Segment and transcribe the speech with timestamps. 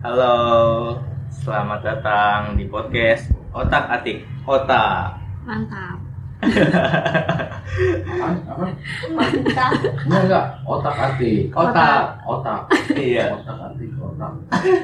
[0.00, 0.96] Halo,
[1.28, 5.20] selamat datang di podcast Otak Atik Otak.
[5.44, 6.00] Mantap.
[6.40, 8.34] Apaan?
[8.48, 8.64] Apa?
[9.12, 9.72] Mantap.
[10.08, 10.44] Enggak, enggak.
[10.64, 11.52] Otak atik.
[11.52, 12.16] Otak.
[12.24, 12.60] Otak.
[12.96, 13.90] Iya, Otak atik.
[14.00, 14.32] Otak.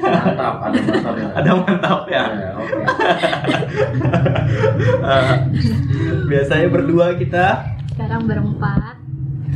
[0.05, 0.53] Mantap.
[0.61, 1.27] Ada mantapnya.
[1.33, 2.23] ada mantap ya.
[2.29, 2.81] Ya, oke.
[5.01, 5.33] Eh,
[6.29, 9.01] biasanya berdua kita, Sekarang berempat.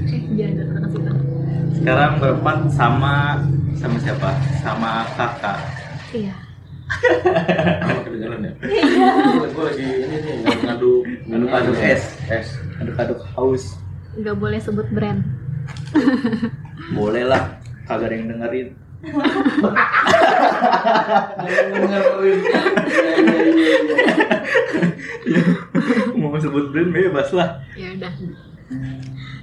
[0.10, 1.12] Eh, jangan datang ke situ.
[1.72, 3.38] sekarang berempat sama
[3.78, 4.30] sama siapa?
[4.60, 5.58] Sama kakak.
[6.12, 6.36] Iya.
[7.88, 8.54] Apa kedengeran ya?
[8.60, 10.36] Gue gue lagi ini nih
[10.68, 12.04] ngadu Ngaduk-ngaduk es.
[12.28, 12.48] Es.
[12.84, 13.80] Aduk-aduk haus.
[14.20, 15.24] Nggak boleh sebut brand.
[16.98, 18.68] Boleh lah, kagak ada yang dengerin.
[19.02, 19.14] Iya,
[21.48, 22.40] iya, iya,
[25.24, 25.42] iya.
[26.18, 27.64] Mau sebut brand bebas lah.
[27.80, 28.12] Ya udah.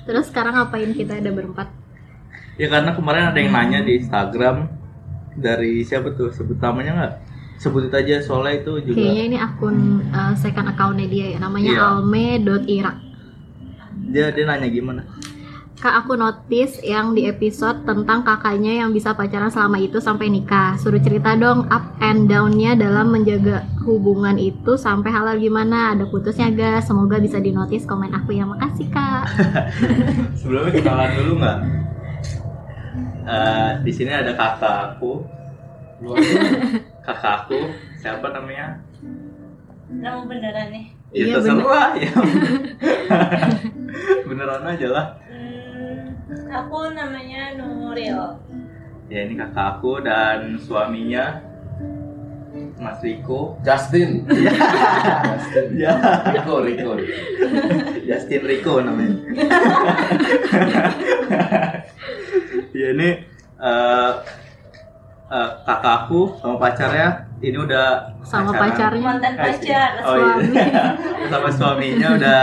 [0.04, 1.68] Terus sekarang ngapain kita ada berempat?
[2.58, 4.66] Ya karena kemarin ada yang nanya di Instagram
[5.38, 6.34] dari siapa tuh?
[6.34, 7.14] Sebut namanya nggak?
[7.58, 8.98] Sebutin aja soalnya itu juga.
[9.02, 9.76] Kayaknya ini akun
[10.14, 11.38] uh, second accountnya dia ya.
[11.42, 11.82] Namanya Iya.
[11.90, 12.92] alme.ira.
[14.14, 15.02] Dia dia nanya gimana?
[15.78, 20.74] Kak aku notice yang di episode tentang kakaknya yang bisa pacaran selama itu sampai nikah.
[20.74, 25.94] Suruh cerita dong up and down-nya dalam menjaga hubungan itu sampai halal gimana?
[25.94, 26.82] Ada putusnya gak?
[26.82, 28.42] Semoga bisa dinotis komen aku ya.
[28.42, 29.22] Makasih kak.
[30.42, 31.58] Sebelumnya kenalan dulu nggak?
[33.28, 35.20] Eh, di sini ada kakak aku,
[37.06, 37.60] kakak aku
[38.00, 38.80] siapa namanya?
[39.92, 40.86] Nama beneran nih.
[41.12, 42.12] Ya Iya, terserah ya.
[44.28, 45.06] Beneran aja lah.
[45.28, 46.16] Hmm,
[46.48, 48.20] aku namanya Nuril.
[49.12, 51.44] Ya ini kakak aku dan suaminya
[52.80, 53.60] Mas Riko.
[53.60, 54.24] Justin.
[54.24, 55.66] Justin.
[55.76, 55.92] Ya,
[56.32, 56.96] Rico, Rico.
[56.96, 57.16] Rico.
[58.08, 59.20] Justin Riko namanya.
[62.78, 63.08] Ya ini
[63.58, 64.12] eh
[65.28, 67.86] eh, kakak aku sama pacarnya ini udah
[68.22, 68.62] Sama pacaran.
[68.64, 69.02] pacarnya.
[69.04, 69.90] Mantan Eh, pacar.
[70.00, 70.44] Oh suami.
[70.52, 70.84] iya.
[71.32, 72.40] sama suaminya udah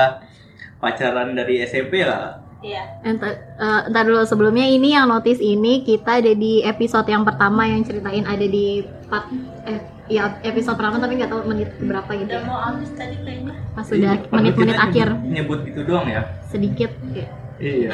[0.77, 2.39] pacaran dari SMP lah.
[2.59, 2.83] Iya.
[3.03, 7.63] Entar, eh, entar dulu sebelumnya ini yang notice ini kita ada di episode yang pertama
[7.63, 9.29] yang ceritain ada di part
[9.63, 12.45] eh ya episode pertama tapi nggak tahu menit berapa gitu Udah ya.
[12.45, 13.53] mau habis tadi kayaknya.
[13.71, 16.21] Pas sudah Iya, menit-menit akhir nyebut, nyebut gitu doang ya.
[16.45, 17.27] sedikit ya.
[17.55, 17.91] Iya,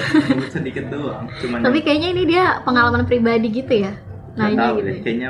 [0.49, 1.29] sedikit doang.
[1.37, 3.93] Cuman Tapi kayaknya ini dia pengalaman pribadi gitu ya.
[4.33, 4.87] Nanya tahu gitu.
[4.87, 5.29] deh, kayaknya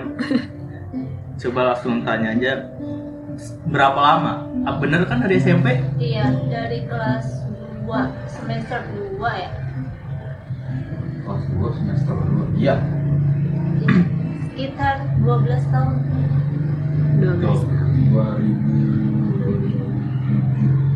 [1.42, 2.54] coba langsung tanya aja
[3.68, 4.46] berapa lama?
[4.64, 5.82] Ah, bener kan dari SMP?
[5.98, 7.50] Iya, dari kelas
[7.90, 8.80] 2 semester
[9.18, 9.52] 2 ya.
[11.22, 12.46] Kelas dua semester dua.
[12.58, 12.76] Iya.
[14.52, 15.96] Sekitar 12 tahun.
[17.22, 17.42] 12.
[17.42, 17.62] Tuh.
[18.14, 19.22] 2000.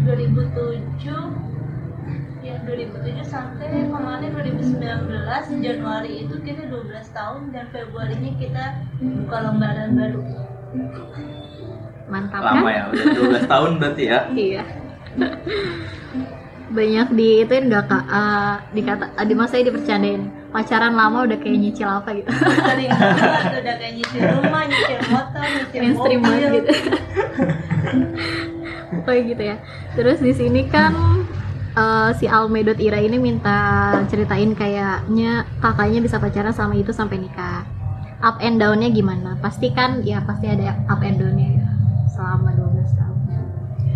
[0.05, 1.19] 2007 ya
[2.65, 8.65] 2007 sampai kemarin 2019 Januari itu kita 12 tahun dan Februarinya kita
[8.99, 10.21] buka lembaran baru
[12.05, 12.73] Mantap Lama kan?
[12.73, 13.05] ya, udah
[13.41, 14.19] 12 tahun berarti ya.
[14.29, 14.63] Iya.
[16.69, 18.03] Banyak di ituin gak kak?
[18.05, 22.31] Eh, dikata, di masa dipercandain pacaran lama udah kayak nyicil apa gitu.
[22.31, 26.71] sering banget udah kayak nyicil rumah nyicil motor nyicil Mainstream mobil banget gitu.
[29.05, 29.55] Kayak gitu ya.
[29.99, 30.95] Terus di sini kan
[31.75, 37.67] eh, si Alme.ira ini minta ceritain kayaknya kakaknya bisa pacaran sama itu sampai nikah.
[38.23, 39.37] Up and down-nya gimana?
[39.43, 41.67] Pasti kan ya pasti ada up and down-nya ya
[42.09, 43.17] selama 12 tahun.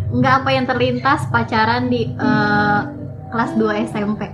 [0.10, 2.80] Enggak apa yang terlintas pacaran di eh,
[3.32, 4.28] kelas 2 SMP.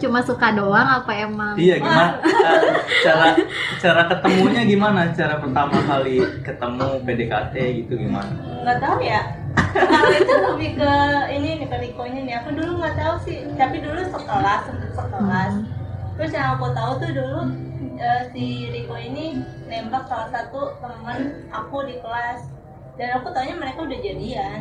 [0.00, 1.54] Cuma suka doang apa emang?
[1.60, 2.16] Iya, gimana?
[2.24, 2.60] Eh,
[3.04, 3.36] cara
[3.80, 5.12] cara ketemunya gimana?
[5.12, 8.32] Cara pertama kali ketemu PDKT gitu gimana?
[8.64, 9.20] nggak tahu ya
[9.54, 10.94] kalau itu lebih ke
[11.30, 12.34] ini nih ke Rikonya nih.
[12.42, 15.52] Aku dulu nggak tahu sih tapi dulu sekelas sempet sekelas.
[16.14, 17.40] Terus yang aku tahu tuh dulu
[17.98, 22.50] eh, si Riko ini nembak salah satu teman aku di kelas.
[22.94, 24.60] Dan aku taunya mereka udah jadian.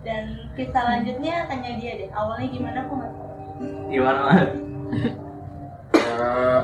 [0.00, 3.30] Dan kisah lanjutnya tanya dia deh awalnya gimana aku nggak tahu.
[3.92, 4.50] Gimana Mas?
[6.00, 6.60] Eh,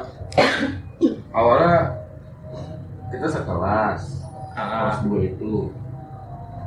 [1.36, 2.00] awalnya
[3.12, 4.02] kita sekelas
[4.56, 5.68] kelas Ah, dua itu.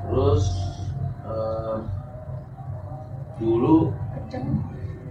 [0.06, 0.69] Terus
[1.30, 1.76] eh,
[3.40, 4.46] dulu kenceng.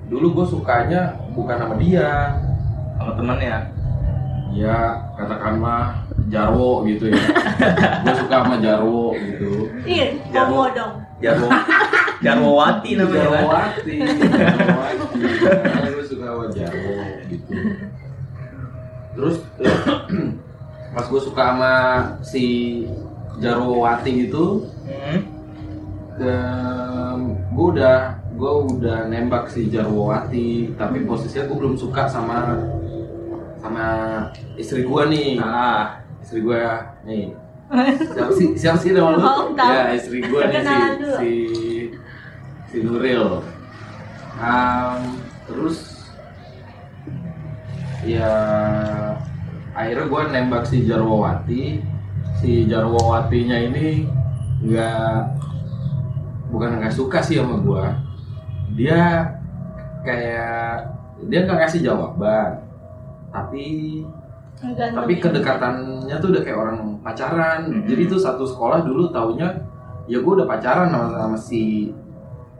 [0.08, 2.34] dulu gue sukanya bukan sama dia.
[2.98, 3.58] Sama temen ya?
[4.52, 7.20] ya katakanlah Jarwo gitu ya.
[8.04, 9.68] Gue suka sama Jarwo gitu.
[9.84, 10.68] Iya Jarwo.
[10.72, 10.92] dong.
[11.20, 11.48] Jarwo.
[12.24, 13.42] Jarwowati namanya kan?
[13.46, 13.94] Jarwati
[15.38, 16.96] Karena gue suka sama Jarwo
[17.30, 17.52] gitu.
[19.14, 19.36] Terus
[20.94, 21.74] pas gue suka sama
[22.24, 22.44] si
[23.38, 25.37] Jarwowati itu Hmm.
[27.54, 32.54] Gue udah gue udah nembak si Jarwowati tapi posisinya gue belum suka sama
[33.58, 33.86] sama
[34.54, 35.30] istri gue nih.
[35.42, 36.62] Nah, istri gue
[37.02, 37.24] nih.
[38.14, 40.78] Siapa sih siapa sih nama lu ya istri gue nih si
[41.20, 41.30] si
[42.72, 43.44] si Nuril.
[44.38, 46.08] Um, terus
[48.06, 48.32] ya
[49.76, 51.82] akhirnya gue nembak si Jarwawati.
[52.40, 54.08] Si Jarwawatinya ini
[54.64, 55.38] nggak
[56.48, 57.84] bukan nggak suka sih sama gue
[58.74, 59.24] dia
[60.02, 60.88] kayak
[61.26, 62.62] dia nggak kasih jawaban.
[63.28, 63.66] Tapi
[64.58, 67.60] Enggak, tapi kedekatannya tuh udah kayak orang pacaran.
[67.70, 67.86] Mhm.
[67.86, 69.54] jadi tuh satu sekolah dulu taunya
[70.10, 71.94] ya gue udah pacaran sama, sama si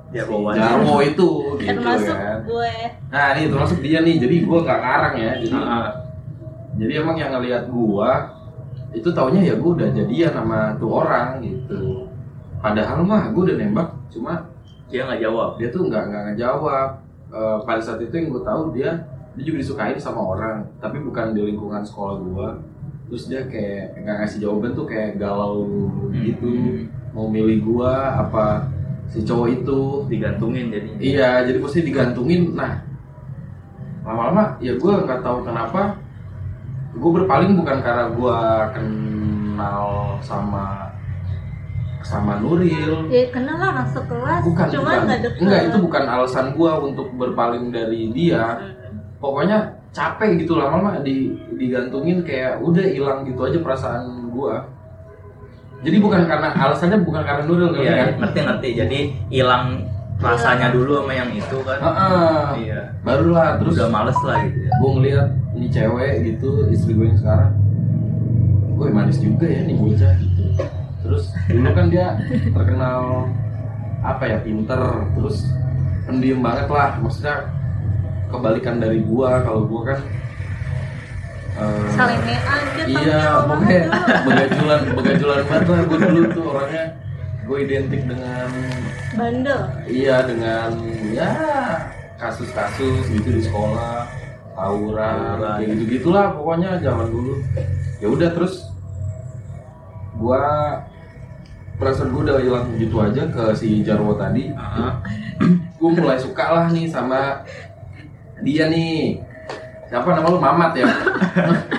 [0.08, 1.28] Dia si Jarwo itu
[1.60, 2.38] gitu termasuk kan.
[2.48, 2.72] gue.
[3.12, 5.32] Nah ini termasuk dia nih jadi gue nggak ngarang ya.
[5.36, 5.88] Jadi Ah,
[6.78, 8.30] jadi emang yang ngelihat gua
[8.88, 12.07] itu taunya ya gua udah jadian sama tuh orang gitu
[12.58, 14.46] padahal mah gua udah nembak cuma
[14.88, 15.50] dia nggak jawab.
[15.60, 16.90] dia tuh nggak nggak ngejawab
[17.28, 19.04] Eh, pada saat itu yang gue tahu dia
[19.36, 22.48] dia juga disukain sama orang tapi bukan di lingkungan sekolah gua
[23.04, 25.68] terus dia kayak nggak ngasih jawaban tuh kayak galau
[26.16, 26.88] gitu Hmm.
[27.12, 28.64] mau milih gua apa
[29.12, 29.78] si cowok itu
[30.08, 31.00] digantungin jadinya.
[31.00, 32.56] Iya, jadi pasti digantungin.
[32.56, 32.80] Nah,
[34.04, 36.00] lama-lama ya gue nggak tahu kenapa
[36.96, 38.36] gue berpaling bukan karena gue
[38.72, 40.87] kenal sama
[42.08, 43.04] sama Nuril.
[43.12, 45.00] ya kenal lah orang sekelas Bukan, cuma bukan.
[45.04, 48.44] nggak deket Enggak, itu bukan alasan gue untuk berpaling dari dia.
[48.56, 48.96] Hmm.
[49.20, 49.58] Pokoknya
[49.92, 54.54] capek gitu lama-lama di digantungin kayak udah hilang gitu aja perasaan gue.
[55.78, 57.80] Jadi bukan karena alasannya bukan karena Nuril kan?
[57.84, 58.68] Iya, ngerti ngerti.
[58.74, 59.64] Jadi hilang
[60.18, 61.78] rasanya dulu sama yang itu kan.
[61.78, 62.46] Heeh.
[62.66, 62.80] Iya.
[63.04, 64.70] Barulah Terus terus udah males lah gitu ya.
[64.72, 67.52] gue ngeliat ini cewek gitu istri gue yang sekarang
[68.74, 70.14] gue manis juga ya nih bocah
[71.08, 72.20] terus dulu kan dia
[72.52, 73.32] terkenal
[74.04, 75.48] apa ya pinter terus
[76.04, 77.00] pendiam banget lah.
[77.00, 77.48] Maksudnya
[78.28, 80.00] kebalikan dari gua kalau gua kan
[81.58, 83.92] eh, salemean dia iya tanggung pokoknya tuh.
[84.28, 86.84] begajulan begajulan banget lah gue dulu tuh orangnya
[87.48, 88.48] gue identik dengan
[89.16, 89.60] bandel.
[89.88, 90.70] Iya dengan
[91.08, 91.32] ya
[92.20, 94.04] kasus-kasus gitu di sekolah
[94.52, 97.34] tawuran kayak gitu gitulah pokoknya zaman dulu.
[97.98, 98.68] Ya udah terus
[100.20, 100.44] gua
[101.78, 104.50] perasaan gua udah hilang gitu aja ke si Jarwo tadi.
[105.78, 107.46] Gua mulai suka lah nih sama
[108.42, 109.22] dia nih.
[109.86, 110.38] Siapa nama lu?
[110.38, 110.86] Mamat ya?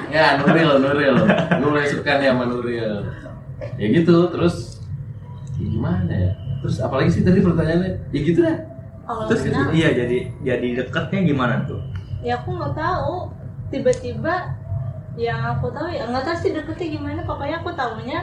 [0.09, 1.15] Ya Nuril Nuril.
[1.61, 3.05] Mulai suka nih sama Nuril.
[3.75, 4.81] Ya gitu terus
[5.59, 6.31] ya gimana ya?
[6.63, 7.91] Terus apalagi sih tadi pertanyaannya?
[8.09, 8.57] Ya gitu dah.
[9.03, 11.81] Kalau Terus kenal iya jadi jadi deketnya gimana tuh?
[12.19, 13.29] ya aku nggak tahu.
[13.69, 14.55] Tiba-tiba
[15.13, 17.19] yang aku tahu ya nggak tahu sih deketnya gimana.
[17.27, 18.19] Pokoknya aku tahunya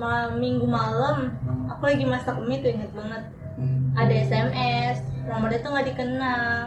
[0.00, 1.36] ma- minggu malam
[1.68, 3.22] aku lagi masak mie tuh inget banget
[3.92, 4.96] ada SMS
[5.28, 6.64] nomornya tuh nggak dikenal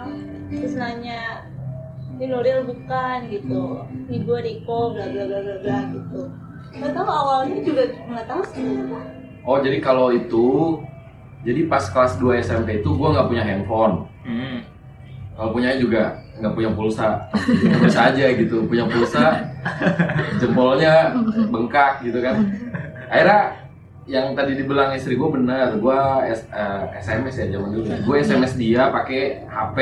[0.54, 1.42] terus nanya
[2.14, 6.22] ini Nuril bukan gitu ini gue Riko bla bla bla bla bla gitu
[6.74, 8.66] nggak tahu awalnya juga nggak tahu sih.
[9.46, 10.82] Oh jadi kalau itu
[11.46, 14.10] jadi pas kelas 2 SMP itu gua nggak punya handphone.
[14.26, 14.66] Hmm.
[15.38, 17.30] Kalau punya juga nggak punya pulsa.
[17.30, 19.54] Terus aja gitu punya pulsa
[20.42, 21.14] jempolnya
[21.54, 22.42] bengkak gitu kan.
[23.14, 23.40] Akhirnya
[24.04, 27.86] yang tadi dibilang istri gue benar, gua S- eh, SMS ya zaman dulu.
[28.04, 29.78] Gue SMS dia pakai HP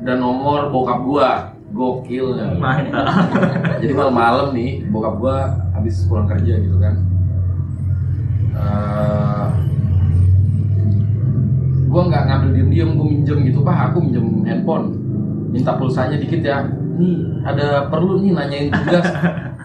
[0.00, 1.30] dan nomor bokap gua.
[1.68, 2.56] Gokil ya.
[2.56, 3.12] Mantap.
[3.78, 5.36] jadi malam-malam nih bokap gua
[5.70, 6.96] habis pulang kerja gitu kan
[8.50, 9.48] Eh,
[11.86, 14.96] gua nggak ngambil diem-diem gua minjem gitu pak aku minjem handphone
[15.48, 16.64] minta pulsanya dikit ya
[16.96, 19.06] nih ada perlu nih nanyain tugas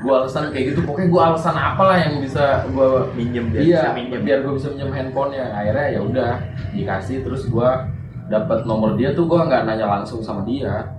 [0.03, 3.95] gua alasan kayak gitu pokoknya gua alasan apalah yang bisa gua Minjem biar iya bisa
[3.95, 4.19] minjem.
[4.22, 6.31] biar gue bisa minjem handphonenya akhirnya ya udah
[6.72, 7.88] dikasih terus gua
[8.25, 10.91] dapat nomor dia tuh gua nggak nanya langsung sama dia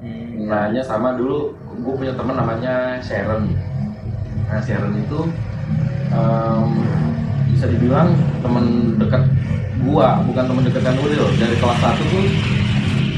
[0.00, 0.48] Hmm.
[0.48, 3.52] nanya sama dulu gue punya teman namanya Sharon
[4.48, 5.28] nah Sharon itu
[6.08, 6.68] em,
[7.46, 8.08] bisa dibilang
[8.40, 8.64] teman
[8.96, 9.28] dekat
[9.78, 12.24] gua bukan teman dekat Nuril dari kelas 1 tuh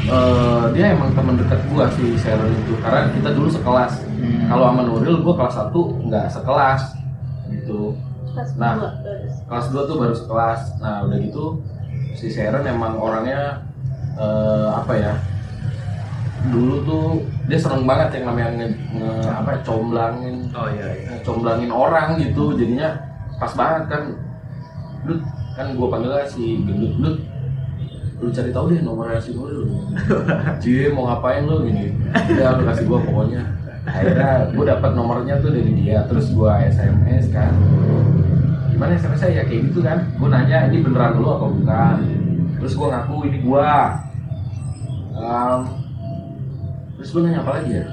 [0.05, 4.47] eh, dia emang teman dekat gua si Sharon itu karena kita dulu sekelas Hmm.
[4.47, 6.83] kalau sama Nuril gua kelas 1 nggak sekelas
[7.51, 8.75] gitu Kelas Nah.
[8.77, 8.91] dua,
[9.45, 11.45] kelas 2 tuh baru sekelas nah udah gitu
[12.13, 13.61] si Sharon emang orangnya
[14.15, 15.13] eh, apa ya
[16.45, 17.05] dulu tuh
[17.45, 21.15] dia seneng banget yang namanya nge, nge- apa ya, comblangin Oh iya iya.
[21.23, 22.99] comblangin orang gitu jadinya
[23.37, 24.03] pas banget kan
[25.03, 27.17] Dut kan gue panggilnya si gendut Dut
[28.23, 29.67] lu cari tahu deh nomornya si Nuril.
[30.63, 31.91] Cie mau ngapain lu gini?
[32.15, 33.43] Udah lu kasih gue pokoknya.
[33.83, 37.51] Akhirnya gue dapat nomornya tuh dari dia terus gue SMS kan.
[38.71, 40.07] Gimana SMS saya ya kayak gitu kan.
[40.23, 41.97] Gue nanya ini beneran lu apa bukan?
[42.63, 43.71] Terus gue ngaku ini gue
[46.95, 47.87] terus gue nanya apa lagi ya?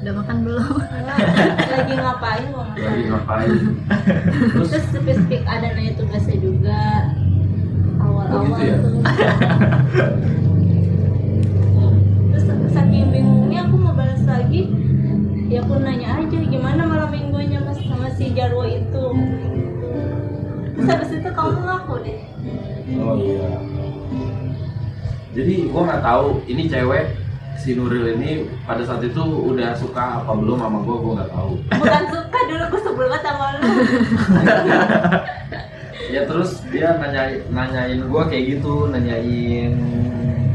[0.00, 0.76] Udah makan belum?
[1.68, 3.52] lagi ngapain gua nggak lagi ngapain?
[4.56, 6.80] Terus terus spesifik ada nanya tugasnya juga
[8.00, 8.76] awal-awal Oh, gitu ya?
[12.30, 14.70] terus saking bingungnya aku mau balas lagi
[15.46, 19.04] ya aku nanya aja gimana malam minggunya mas sama si Jarwo itu?
[20.72, 22.18] Terus habis itu kamu ngaku deh.
[22.96, 23.50] Oh iya.
[25.30, 27.04] Jadi gua nggak tahu ini cewek
[27.54, 28.30] si Nuril ini
[28.62, 31.52] pada saat itu udah suka apa belum sama gua gua nggak tahu.
[31.68, 33.60] Bukan suka dulu aku sebel banget sama lu
[36.10, 39.72] ya terus dia nanya nanyain gua kayak gitu nanyain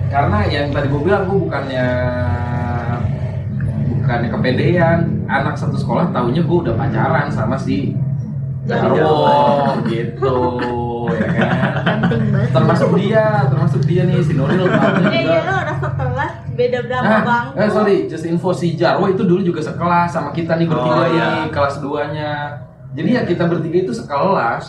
[0.07, 1.85] karena yang tadi gua bilang gua bukannya
[3.95, 4.99] bukannya kepedean.
[5.25, 7.97] Anak satu sekolah taunya gua udah pacaran sama si
[8.65, 10.37] Jarwo gitu
[11.05, 11.97] ya kan?
[12.49, 15.33] Termasuk dia termasuk dia nih si Nuril tahunya eh juga.
[15.33, 19.21] iya lo orang sekelas beda berapa Nah, bangku eh sorry, just info si Jarwo itu
[19.21, 21.29] dulu juga sekelas sama kita nih bertiga Oh, nih iya.
[21.49, 22.33] kelas 2-nya.
[22.95, 24.65] Jadi ya kita bertiga itu sekelas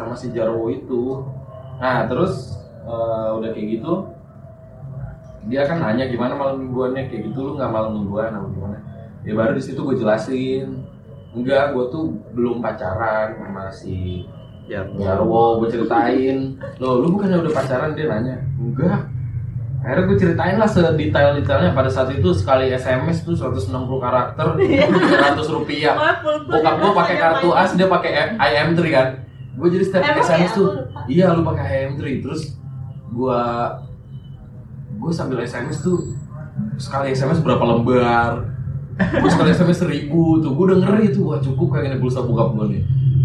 [0.00, 1.20] sama si Jarwo itu.
[1.80, 3.94] Nah, terus eh, udah kayak gitu
[5.48, 8.78] dia kan nanya gimana malam mingguannya kayak gitu lu nggak malam mingguan apa gimana?
[9.24, 10.84] Ya baru di situ gue jelasin
[11.32, 14.26] enggak gue tuh belum pacaran sama si
[14.70, 15.58] Ya, Jarwo.
[15.58, 17.90] Gue ceritain lo lu bukannya udah pacaran?
[17.98, 19.00] Dia nanya enggak.
[19.80, 21.72] Akhirnya gue ceritain lah sedetail-detailnya.
[21.74, 25.96] Pada saat itu sekali SMS tuh 160 karakter 300 rupiah.
[25.96, 29.08] Oh, full full bokap gue pakai kartu as dia pakai IM3 kan
[29.60, 30.56] gue jadi setiap Emang SMS ya?
[30.56, 31.00] tuh lupa.
[31.06, 32.42] iya lu pakai IM3 terus
[33.06, 33.40] gue
[34.96, 36.16] gue sambil SMS tuh
[36.76, 38.44] sekali SMS berapa lembar?
[38.98, 40.52] Gue sekali SMS seribu tuh.
[40.52, 42.82] Gue udah ngeri tuh wah cukup kayak gini pulsa bokap gue nih.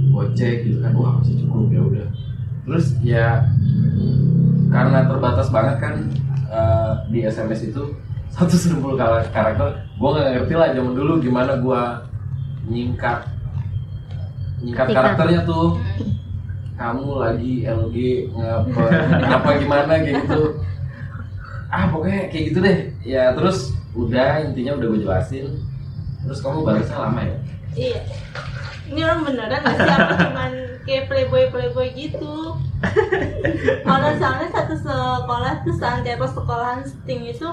[0.08, 2.08] Gue cek gitu kan wah masih cukup ya udah.
[2.64, 3.28] Terus ya
[4.68, 5.96] karena terbatas banget kan
[6.48, 7.84] eh, di SMS itu
[8.36, 11.82] 160 kar- karakter gue nggak ngerti lah zaman dulu gimana gue
[12.66, 13.32] nyingkat
[14.60, 15.80] nyingkat karakternya tuh
[16.76, 17.98] kamu lagi LG
[18.36, 18.84] ngapa
[19.24, 20.44] ngapa gimana kayak gitu
[21.72, 25.48] ah pokoknya kayak gitu deh ya terus udah intinya udah gue jelasin
[26.28, 27.38] terus kamu balasnya lama ya
[27.76, 28.00] Iya.
[28.88, 30.52] Ini orang beneran gak sih apa cuman
[30.88, 32.56] kayak playboy playboy gitu.
[33.84, 37.50] Orang soalnya satu sekolah tuh seantero sekolahan sting itu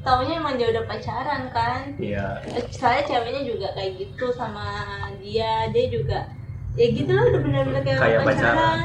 [0.00, 1.92] taunya emang dia udah pacaran kan.
[2.00, 2.40] Iya.
[2.72, 4.64] Saya ceweknya juga kayak gitu sama
[5.20, 6.24] dia, dia juga
[6.72, 8.54] ya gitu lah udah bener-bener kayak, Kayak pacaran.
[8.54, 8.78] pacaran.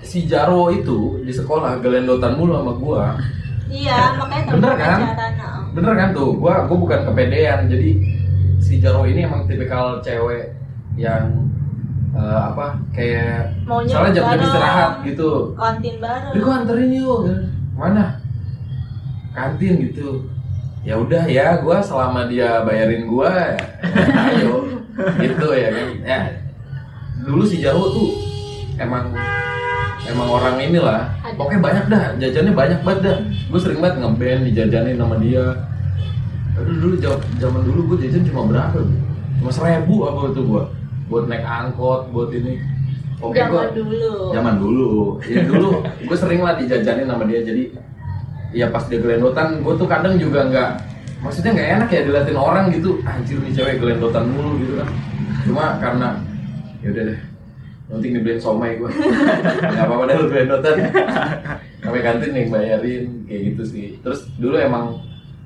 [0.00, 3.04] si Jarwo itu di sekolah gelendotan mulu sama gua
[3.66, 4.98] Iya, makanya Bener kan?
[5.06, 5.60] pacaran.
[5.72, 7.90] bener kan tuh gua gua bukan kepedean jadi
[8.58, 10.52] si Jarwo ini emang tipikal cewek
[10.94, 11.48] yang
[12.12, 16.30] eh, apa kayak Maunya soalnya jam jam istirahat gitu Kantin bareng.
[16.30, 17.20] Jadi gua anterin yuk
[17.72, 18.04] mana
[19.32, 20.28] kantin gitu
[20.82, 23.56] ya udah ya gua selama dia bayarin gua ya,
[24.28, 24.68] ayo
[25.24, 26.20] gitu ya kan ya
[27.22, 28.08] dulu si Jarwo tuh
[28.78, 29.14] emang
[30.02, 31.06] emang orang inilah.
[31.22, 31.38] Ada.
[31.38, 33.16] pokoknya banyak dah jajannya banyak banget dah.
[33.48, 35.46] Gue sering banget ngeband dijajanin sama dia.
[36.58, 36.94] Aduh dulu
[37.40, 38.78] zaman dulu gue jajan cuma berapa
[39.40, 40.64] cuma seribu apa itu gua.
[41.10, 42.56] Buat naik angkot buat ini.
[43.22, 44.12] Oke, Zaman gua dulu.
[44.34, 44.90] zaman dulu.
[45.30, 47.40] Ya dulu gue sering lah dijajanin sama dia.
[47.46, 47.70] Jadi
[48.52, 50.70] ya pas dia gelendotan gue tuh kadang juga nggak
[51.22, 52.98] maksudnya nggak enak ya diliatin orang gitu.
[53.06, 54.88] Anjir nih cewek gelendotan mulu gitu kan.
[55.46, 56.08] Cuma karena
[56.82, 57.20] ya udah deh.
[57.82, 58.88] Yang penting dibeliin somai gue
[59.72, 60.76] nggak apa-apa deh lu gelendotan
[61.78, 63.86] sampai kantin nih bayarin kayak gitu sih.
[63.98, 64.98] Terus dulu emang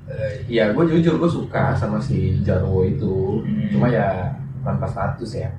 [0.06, 3.42] eh, ya gue jujur gue suka sama si Jarwo itu.
[3.68, 4.30] Cuma ya
[4.62, 5.50] tanpa status ya.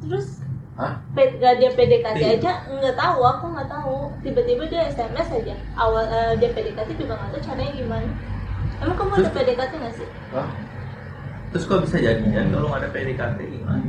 [0.00, 0.40] Terus?
[0.74, 0.98] Hah?
[1.14, 2.30] Gak dia PDKT Iya.
[2.36, 2.52] aja?
[2.68, 3.96] Nggak tahu aku nggak tahu.
[4.20, 5.54] Tiba-tiba dia SMS aja.
[5.74, 8.08] Awal eh, dia PDKT juga nggak tahu caranya gimana.
[8.78, 10.08] Emang kamu ada Terus- PDKT nggak sih?
[10.30, 10.48] Hah?
[11.50, 13.82] Terus kok bisa jadian kalau nggak ada PDKT gimana?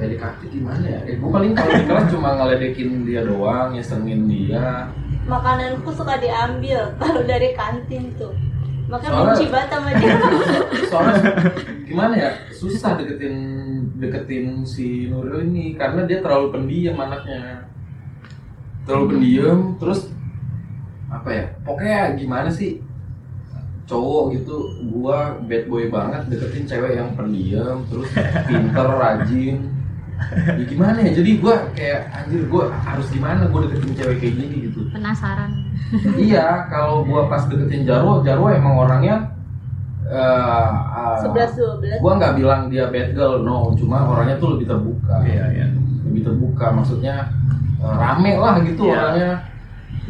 [0.00, 1.00] PDKT gimana ya?
[1.04, 4.88] Eh, gue paling kalau di kelas cuma ngeledekin dia doang, nyeselin dia.
[5.20, 8.32] makananku suka diambil kalau dari kantin tuh
[8.88, 10.14] makanya Soalnya- benci banget sama dia
[10.90, 11.22] Soalnya
[11.84, 12.30] gimana ya?
[12.50, 13.36] Susah deketin
[13.94, 17.68] deketin si Nuril ini karena dia terlalu pendiam anaknya.
[18.82, 20.08] Terlalu pendiam, terus
[21.06, 21.44] apa ya?
[21.62, 22.80] Pokoknya gimana sih?
[23.84, 24.56] Cowok gitu,
[24.88, 28.06] gua bad boy banget deketin cewek yang pendiam, terus
[28.46, 29.58] pinter, rajin.
[30.30, 31.10] Ya gimana ya?
[31.16, 34.80] Jadi gua kayak anjir gua harus gimana gua deketin cewek kayak gini gitu.
[34.92, 35.50] Penasaran.
[36.14, 39.32] iya, kalau gua pas deketin Jarwo, Jarwo emang orangnya
[40.06, 40.68] eh,
[41.20, 45.14] sebelas dua belas gua nggak bilang dia bad girl, no, cuma orangnya tuh lebih terbuka.
[45.22, 45.66] Iya, iya.
[46.06, 47.30] Lebih terbuka, maksudnya
[47.78, 48.94] eh, rame lah gitu Iya.
[48.94, 49.30] orangnya.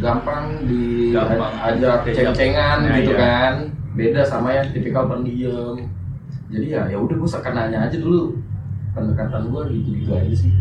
[0.00, 1.52] Gampang di Gampang.
[1.60, 2.32] ajak Diajak.
[2.32, 3.20] ceng-cengan Nah, gitu iya.
[3.20, 3.52] kan.
[3.92, 5.76] Beda sama yang tipikal pendiam.
[6.50, 8.34] jadi ya ya udah gue seakan nanya aja dulu
[8.90, 10.52] pendekatan gue gitu gitu aja sih.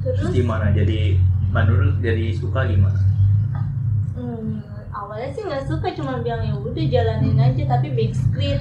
[0.00, 0.16] Terus?
[0.20, 0.70] Terus gimana?
[0.70, 3.00] Jadi menurut jadi suka gimana?
[4.14, 4.60] hmm,
[4.90, 8.58] awalnya sih nggak suka cuma bilang ya udah jalanin aja tapi backstreet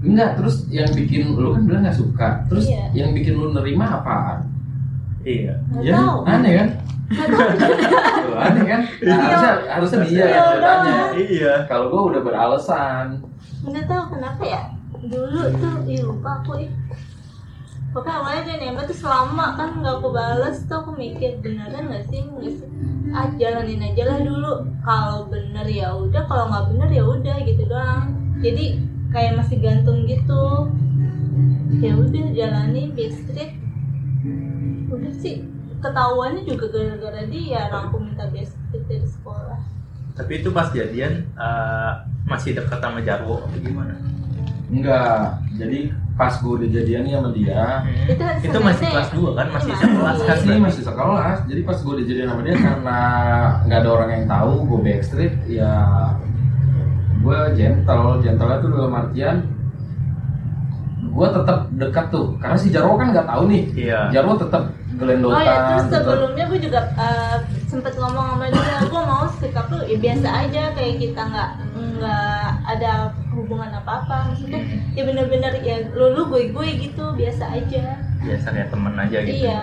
[0.00, 2.86] enggak terus yang bikin lu kan bilang nggak suka terus Iya.
[2.94, 4.46] yang bikin lu nerima apaan?
[5.20, 5.58] Iya.
[5.68, 6.18] nggak Ya, tahu.
[6.24, 6.68] aneh kan?
[7.10, 8.30] Nggak tahu.
[8.40, 8.80] Aneh kan?
[9.02, 10.62] Nah, harusnya harusnya dia Iya, yang udah.
[10.62, 11.54] tanya Iya.
[11.66, 13.06] kalau gue udah beralasan.
[13.60, 14.62] Nggak tahu kenapa ya
[15.04, 16.72] dulu tuh ih lupa aku ih.
[17.90, 22.06] Pokoknya awalnya dia nembak tuh selama kan nggak aku balas tuh aku mikir beneran nggak
[22.06, 22.68] sih nggak sih?
[23.10, 24.52] Ah jalanin aja lah dulu.
[24.86, 28.14] Kalau bener ya udah kalau nggak bener ya udah gitu doang.
[28.38, 28.78] Jadi
[29.10, 30.70] kayak masih gantung gitu.
[31.82, 33.58] Ya udah jalani backstreet
[34.90, 35.46] udah sih
[35.80, 39.58] ketahuannya juga gara-gara dia aku minta backstreet dari sekolah.
[40.14, 41.92] Tapi itu pas jadian eh,
[42.22, 43.98] masih dekat sama Jarwo atau gimana?
[44.70, 45.42] Enggak.
[45.58, 45.80] Jadi
[46.20, 49.46] pas gue udah jadian sama dia itu, itu masih kelas 2 kan?
[49.56, 50.36] Masih sekelas kan?
[50.36, 51.38] Masih masih sekelas.
[51.48, 52.98] Jadi pas gue dijadiin sama dia karena
[53.64, 55.74] nggak ada orang yang tahu gue backstreet ya
[57.20, 59.36] gue gentle, gentle itu dalam artian
[61.10, 62.36] gue tetap dekat tuh.
[62.36, 63.62] Karena si Jarwo kan nggak tahu nih.
[63.72, 64.00] Iya.
[64.12, 64.62] Jarwo tetap
[65.00, 69.66] gelendotan Oh ya terus sebelumnya gue juga uh, sempet ngomong sama dia, gue mau sikap
[69.72, 72.92] lu ya biasa aja kayak kita nggak nggak ada
[73.30, 74.60] hubungan apa apa, maksudnya
[74.92, 77.98] ya bener-bener ya lu lu gue gue gitu biasa aja.
[78.20, 79.62] biasa kayak temen aja gitu Iya.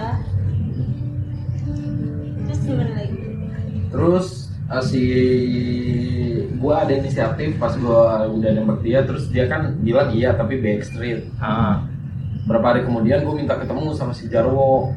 [2.47, 3.15] Terus gimana lagi?
[3.88, 4.27] terus
[4.67, 5.03] eh, si
[6.57, 8.01] gue ada inisiatif pas gue
[8.36, 11.88] udah nembak dia terus dia kan bilang iya tapi backstreet ah
[12.43, 14.91] berapa hari kemudian gue minta ketemu sama si Jarwo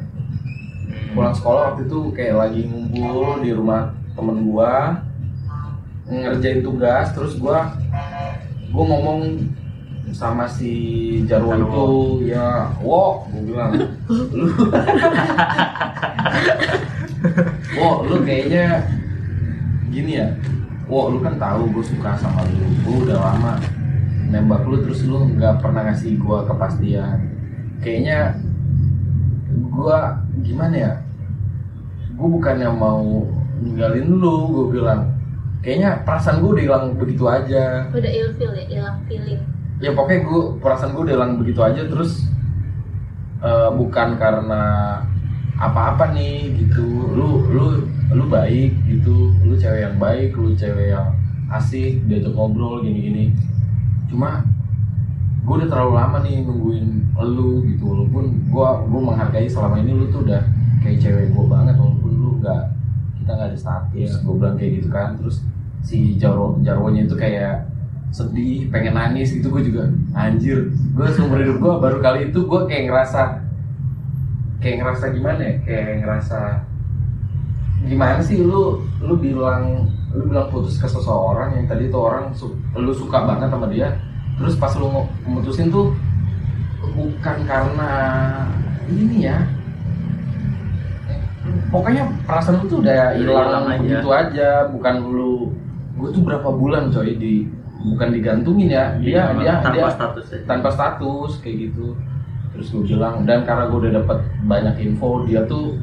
[1.11, 5.03] pulang sekolah waktu itu kayak lagi ngumpul di rumah temen gua
[6.07, 7.75] ngerjain tugas terus gua
[8.71, 9.19] gua ngomong
[10.11, 10.71] sama si
[11.23, 11.87] Jarwo itu
[12.31, 13.71] ya wo gua bilang.
[14.11, 14.47] Lu.
[17.79, 18.83] Wo lu kayaknya
[19.91, 20.27] gini ya.
[20.91, 22.65] Wo lu kan tahu gue suka sama lu.
[22.83, 23.55] Gue udah lama
[24.27, 27.31] nembak lu terus lu nggak pernah ngasih gua kepastian.
[27.79, 28.35] Kayaknya
[29.71, 30.93] gua gimana ya?
[32.19, 33.27] Gue bukannya mau
[33.61, 35.20] ninggalin lu gue bilang
[35.61, 37.85] kayaknya perasaan gue udah hilang begitu aja.
[37.93, 39.41] Udah ilfil ya, hilang feeling.
[39.81, 42.29] ya pokoknya gue perasaan gue udah hilang begitu aja terus
[43.41, 44.63] eh, bukan karena
[45.57, 46.85] apa-apa nih gitu.
[47.13, 47.65] Lu lu
[48.09, 49.33] lu baik gitu.
[49.45, 51.13] Lu cewek yang baik lu cewek yang
[51.53, 53.33] asik diajak ngobrol gini-gini.
[54.09, 54.41] Cuma
[55.41, 56.87] gue udah terlalu lama nih nungguin
[57.21, 57.85] lu gitu.
[57.85, 60.41] Walaupun gue gue menghargai selama ini lu tuh udah
[60.81, 62.80] kayak cewek gue banget walaupun lu nggak
[63.31, 65.15] kita nggak ada status gue bilang kayak gitu kan.
[65.15, 65.39] Terus
[65.87, 67.63] si Jarwo Jarwonya itu kayak
[68.11, 72.61] sedih pengen nangis gitu gue juga anjir gue seumur hidup gue baru kali itu gue
[72.67, 73.39] kayak ngerasa
[74.59, 75.55] kayak ngerasa gimana ya?
[75.63, 76.39] Kayak ngerasa
[77.87, 82.59] gimana sih lu lu bilang lu bilang putus ke seseorang yang tadi tuh orang su-
[82.75, 83.95] lu suka banget sama dia
[84.35, 84.91] terus pas lu
[85.23, 85.95] memutusin tuh
[86.93, 87.91] bukan karena
[88.91, 89.39] ini ya
[91.69, 93.79] pokoknya perasaan lu tuh udah hilang aja.
[93.79, 94.49] begitu aja.
[94.69, 95.33] Bukan lu
[95.97, 97.45] gue tuh berapa bulan coy di
[97.81, 98.85] bukan digantungin ya.
[99.01, 101.93] Dia dia tanpa dia status ya tanpa status kayak gitu.
[102.51, 105.79] Terus gue bilang dan karena gue udah dapat banyak info dia tuh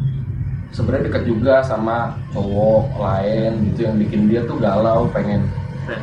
[0.68, 5.48] sebenarnya dekat juga sama cowok lain gitu yang bikin dia tuh galau pengen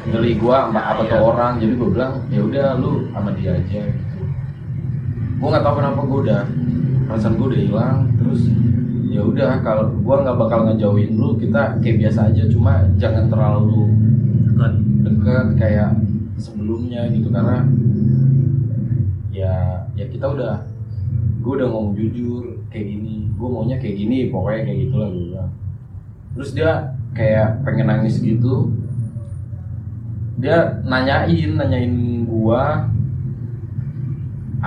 [0.09, 1.21] ngeli gue sama apa tuh Iya.
[1.21, 1.51] orang.
[1.61, 4.19] Jadi gue bilang ya udah lu sama dia aja gitu.
[5.37, 6.41] Gue nggak tahu kenapa gue udah
[7.05, 7.97] perasaan gue udah hilang.
[8.17, 8.41] Terus
[9.15, 12.43] ya udah kalau gue nggak bakal ngejauhin lu kita kayak biasa aja.
[12.51, 13.87] Cuma jangan terlalu
[14.51, 14.73] Dekat.
[15.07, 15.91] deket kayak
[16.35, 17.31] sebelumnya gitu.
[17.31, 17.63] Karena
[19.31, 20.67] ya ya kita udah
[21.39, 23.31] gue udah ngomong jujur kayak gini.
[23.39, 25.51] Gue maunya kayak gini pokoknya kayak gitulah gue bilang.
[26.35, 26.71] Terus dia
[27.15, 28.75] kayak pengen nangis gitu.
[30.35, 32.91] Dia nanyain nanyain gua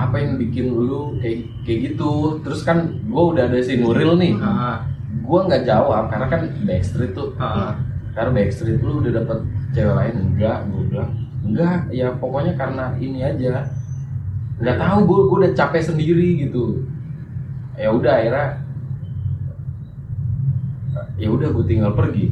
[0.07, 2.39] apa yang bikin lu kayak kayak gitu?
[2.45, 4.33] Terus kan gua udah ada si Nuril nih.
[4.39, 4.87] Ah.
[5.25, 7.35] Gua nggak jawab karena kan backstreet tuh.
[7.35, 7.75] Ah.
[8.15, 9.39] Karena backstreet lu udah dapet
[9.75, 11.11] cewek lain enggak gue bilang.
[11.45, 13.67] Enggak ya pokoknya karena ini aja.
[14.59, 16.83] Nggak tahu gue gue udah capek sendiri gitu.
[17.79, 18.47] Ya udah akhirnya
[21.19, 22.31] ya udah gue tinggal pergi.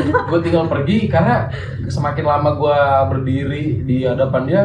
[0.32, 1.52] Gue tinggal pergi karena
[1.84, 2.78] semakin lama gue
[3.12, 4.62] berdiri di hadapan dia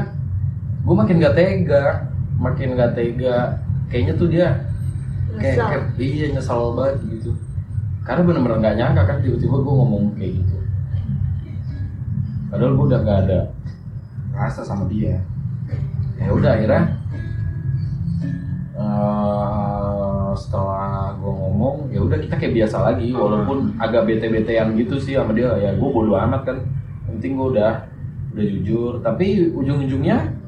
[0.85, 3.59] gue makin gak tega makin gak tega.
[3.87, 4.47] Kayaknya tuh dia
[5.39, 7.31] kayak, kayak iya nyesal banget gitu.
[8.05, 10.57] Karena bener-bener nggak nyangka kan tiba-tiba gue ngomong kayak gitu.
[12.51, 13.39] Padahal gue udah gak ada
[14.35, 15.21] rasa sama dia.
[16.15, 16.83] Ya udah akhirnya
[18.75, 25.15] eh, setelah gue ngomong ya udah kita kayak biasa lagi walaupun agak bete-betean gitu sih
[25.15, 25.55] sama dia.
[25.55, 26.57] Ya gue bodo amat kan.
[27.07, 27.71] Yang penting gue udah
[28.35, 28.91] udah jujur.
[28.99, 30.44] Tapi ujung-ujungnya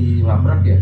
[0.00, 0.78] dilabrak ya?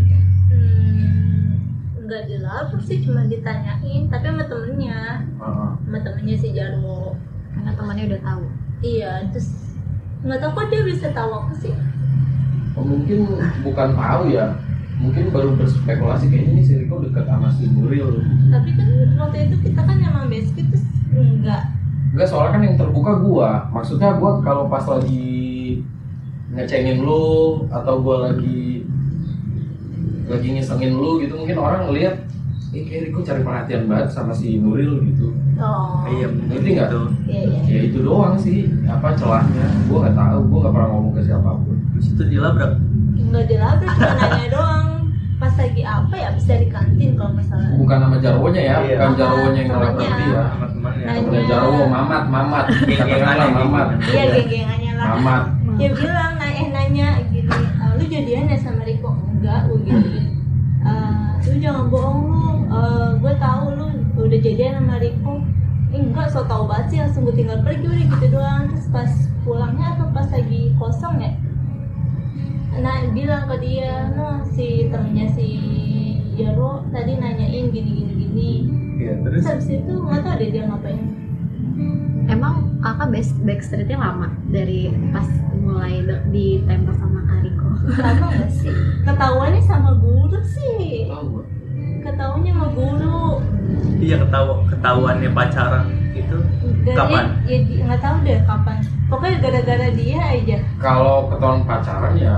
[0.49, 1.59] Hmm,
[2.07, 5.27] nggak dilabrak sih cuma ditanyain tapi sama temennya.
[5.27, 5.69] Heeh.
[5.83, 7.13] sama temennya si Jarwo.
[7.51, 8.43] Karena temannya udah tahu?
[8.79, 9.49] Iya terus
[10.23, 11.73] nggak tahu kok dia bisa tahu aku sih.
[12.79, 13.27] Oh, mungkin
[13.61, 14.55] bukan tahu ya.
[14.99, 18.19] Mungkin baru berspekulasi kayaknya ini si Riko dekat sama si Nuril
[18.51, 20.83] tapi kan waktu itu kita kan emang basic terus
[21.15, 21.71] enggak
[22.11, 23.49] enggak soalnya kan yang terbuka gua.
[23.71, 25.79] Maksudnya gua kalau pas lagi
[26.51, 28.78] ngecengin lu atau gua lagi
[30.29, 32.15] lagi ngisengin lu gitu mungkin orang ngelihat
[32.69, 35.33] eh kayak Riko cari perhatian banget sama si Nuril gitu.
[35.57, 36.05] Oh.
[36.07, 36.87] Iya Ngerti nggak?
[36.87, 37.01] gitu.
[37.25, 37.41] iya.
[37.41, 39.65] Iya ya itu doang sih apa celahnya.
[39.85, 41.75] Gua nggak tahu gua nggak pernah ngomong ke siapa pun.
[41.91, 42.71] Terus itu dilabrak.
[43.19, 44.85] nggak dilabrak cuma nanya doang.
[45.39, 48.95] Pas lagi apa ya bisa di kantin kalau misalnya bukan nama Jarwonya ya Iya.
[48.99, 50.41] bukan Jarwonya yang ngelabrak dia.
[50.45, 51.03] sama temannya.
[51.03, 51.17] Nanya.
[51.17, 52.65] Temennya Jarwo Mamat Mamat.
[52.69, 53.87] Katakanlah Mamat.
[54.05, 55.07] iya geng-gengannya lah.
[55.15, 55.43] Mamat.
[55.73, 60.09] Dia bilang nah, eh nanya gini "Ah, lu jadian ya sama Riko enggak gue gitu
[60.81, 62.47] "Ah, lu jangan bohong lu.
[62.71, 63.87] Eh, gue tahu lu
[64.19, 65.33] udah jadian sama Riko.
[65.89, 68.63] Eh, enggak so tau banget sih langsung gue tinggal pergi udah gitu doang.
[68.71, 69.11] Terus pas
[69.43, 71.31] pulangnya atau pas lagi kosong ya?
[72.79, 75.47] Nah bilang ke dia no si temennya si
[76.39, 78.13] Jaro tadi nanyain gini gini.
[78.15, 78.51] Gini
[78.99, 79.43] Iya, terus?
[79.47, 80.99] Habis itu nggak tahu deh dia ngapain.
[82.27, 88.75] Emang kakak best backstreetnya lama dari pas mulai ditembak sama Kariko lama nggak sih?
[89.07, 90.98] Ketahuannya sama guru sih.
[92.09, 93.21] Ketahuannya sama guru.
[93.99, 96.37] Iya ketawa ketahuannya pacaran itu
[96.81, 97.25] Gak- Kapan?
[97.45, 98.77] ya, ya, nggak tahu deh kapan.
[99.05, 100.57] Pokoknya gara-gara dia aja.
[100.77, 102.35] Kalau ketahuan pacaran ya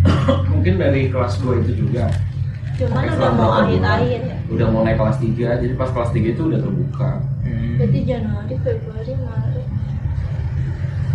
[0.50, 2.08] mungkin dari kelas 2 itu juga.
[2.76, 4.36] Cuman Oke, udah mau akhir-akhir ya.
[4.48, 7.10] Udah mau naik kelas 3 jadi pas kelas 3 itu udah terbuka.
[7.40, 7.76] Hmm.
[7.76, 9.66] berarti Januari Februari Maret.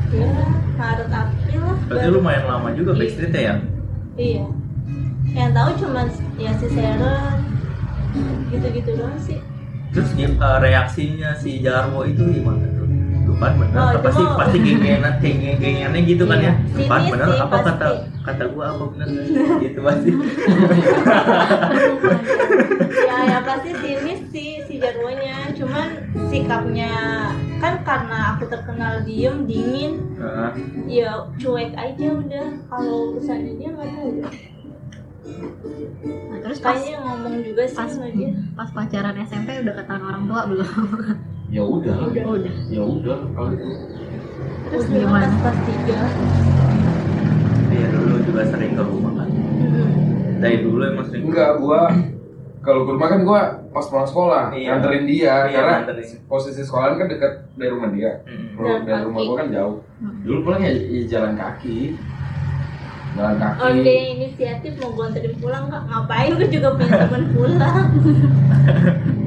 [0.07, 0.27] Ya
[0.75, 1.77] Maret April lah.
[1.87, 2.99] Berarti lumayan lama juga Iya.
[2.99, 3.55] backstreetnya ya?
[4.15, 4.43] Iya
[5.35, 7.37] yang tahu cuman ya si Sharon
[8.47, 9.39] gitu-gitu doang sih.
[9.91, 10.27] Terus eh,
[10.59, 12.83] reaksinya si Jarwo itu gimana tuh?
[13.35, 13.75] Kan bener.
[13.75, 16.47] Oh, pasti mah- pasti genggenan geng- gengannya gitu kan Iya.
[16.47, 17.27] ya Sinis bener.
[17.27, 17.67] sih, apa pasti.
[17.67, 17.87] kata
[18.23, 19.07] kata gua apa bener?
[19.59, 20.09] Gitu pasti.
[23.05, 25.51] Ya ya pasti sini sih si Jarwonya.
[25.51, 25.87] Cuman
[26.27, 26.91] sikapnya
[27.59, 30.51] kan karena aku terkenal diem dingin Nah,
[30.87, 32.47] ya cuek aja udah.
[32.65, 34.09] Kalau urusannya dia nggak tahu.
[35.25, 38.31] Nah, terus pas kayaknya ngomong juga sih pas sama dia.
[38.53, 40.69] pas pacaran SMP udah ketahuan orang tua belum?
[41.47, 41.95] Ya udah.
[42.05, 42.23] Udah.
[42.27, 42.53] udah.
[42.67, 43.65] Ya udah kalau itu
[44.65, 45.25] terus Oh, gimana?
[45.29, 45.99] pas kelas tiga?
[47.67, 49.29] Dia dulu juga sering ke rumah kan.
[50.35, 51.23] Dari dulu emang sering.
[51.23, 51.79] Enggak gua
[52.59, 54.67] kalau ke rumah kan gua pas pulang sekolah Iya.
[54.71, 56.07] nganterin dia Iya, karena nganterin.
[56.25, 58.11] posisi sekolah kan dekat dari rumah dia.
[58.55, 59.75] Jalan dari rumah gua kan jauh.
[60.23, 61.77] Dulu pulang ya, ya jalan kaki
[63.15, 63.59] jalan kaki.
[63.63, 65.83] Oh dia inisiatif mau gue anterin pulang kak.
[65.87, 66.31] Ngapain?
[66.35, 67.87] Gue juga pengen temen pulang.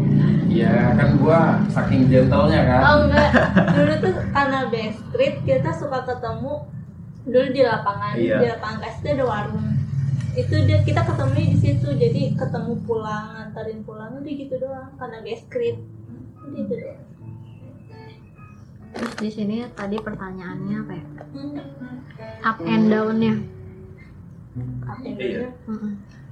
[0.49, 2.81] Ya kan gua saking gentlenya kan.
[2.83, 3.31] Oh enggak.
[3.79, 6.67] Dulu tuh karena backstreet kita suka ketemu
[7.29, 8.15] dulu di lapangan.
[8.17, 8.37] Iya.
[8.41, 9.69] di lapangan KSD ada warung.
[10.35, 11.89] Itu dia kita ketemu di situ.
[11.95, 14.91] Jadi ketemu pulang nganterin pulang udah gitu doang.
[14.97, 15.79] Karena backstreet
[16.43, 17.03] udah gitu doang.
[18.89, 21.05] Terus di sini tadi pertanyaannya apa ya?
[21.29, 21.61] Hmm.
[22.43, 23.37] up and downnya
[25.17, 25.49] Iya.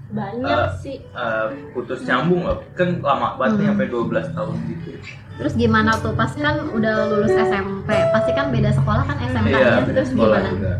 [0.06, 0.96] banyak Eh, sih.
[1.02, 2.62] Eh, putus nyambung loh.
[2.72, 3.68] Kan lama banget Hmm.
[3.74, 4.88] sampai 12 tahun gitu.
[5.36, 6.14] Terus gimana tuh?
[6.14, 10.52] Pas kan udah lulus SMP pasti kan beda sekolah kan SMK iya terus sekolah gimana?
[10.52, 10.72] juga.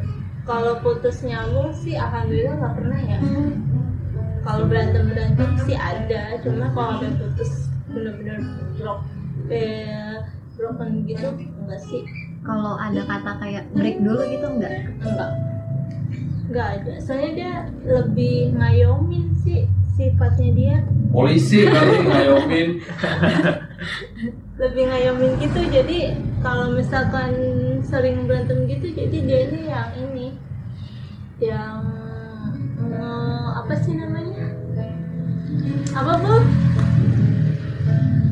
[0.47, 3.19] Kalau putus nyambung sih alhamdulillah nggak pernah ya.
[4.41, 7.51] Kalau berantem berantem sih ada cuma kalau sampai putus
[7.89, 8.39] bener-bener
[8.79, 9.03] drop
[9.51, 10.23] eh,
[10.55, 11.29] broken gitu
[11.59, 12.03] enggak sih.
[12.41, 15.31] Kalau ada kata kayak break dulu gitu enggak enggak
[16.49, 16.95] enggak ada.
[17.03, 17.55] Soalnya dia
[17.85, 20.77] lebih ngayomin sih sifatnya dia.
[21.11, 22.69] Polisi kali ngayomin.
[24.61, 25.61] Lebih ngayomin gitu.
[25.69, 27.33] Jadi kalau misalkan
[27.85, 30.27] sering berantem gitu jadi dia ini yang ini
[31.41, 31.85] yang
[33.57, 34.49] apa sih namanya?
[35.97, 36.41] Apa bu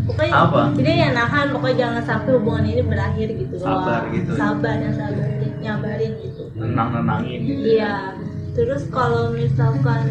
[0.05, 0.61] pokoknya Apa?
[0.77, 4.31] jadi yang nahan pokoknya jangan sampai hubungan ini berakhir gitu Sabar gitu.
[4.37, 5.27] sabar yang sabar
[5.65, 6.45] nyabarin gitu.
[6.61, 8.13] Nenang nenangin gitu iya.
[8.55, 10.05] Terus kalau misalkan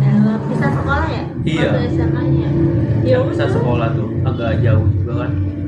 [0.00, 1.24] eh, pisah sekolah ya?
[1.44, 1.70] Iya.
[1.92, 2.50] SMA nya?
[3.02, 5.32] Ya bisa sekolah tuh agak jauh juga kan?
[5.34, 5.58] Ya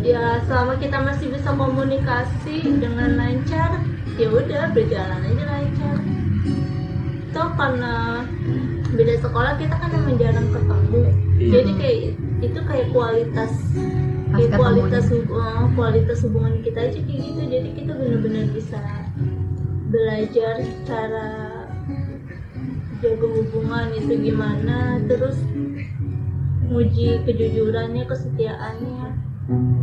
[0.00, 3.82] ya selama kita masih bisa komunikasi dengan lancar
[4.18, 5.96] ya udah berjalan aja lancar
[7.30, 8.24] toh karena
[8.90, 11.00] beda sekolah kita kan emang jarang ketemu.
[11.40, 11.50] Iya.
[11.56, 11.98] jadi kayak
[12.40, 13.52] itu kayak kualitas
[14.30, 17.42] Pas kayak kualitas hub- eh, kualitas hubungan kita aja kayak gitu.
[17.50, 18.80] Jadi kita benar-benar bisa
[19.90, 20.54] belajar
[20.86, 21.28] cara
[23.02, 25.34] jaga hubungan itu gimana terus
[26.70, 29.06] nguji kejujurannya kesetiaannya.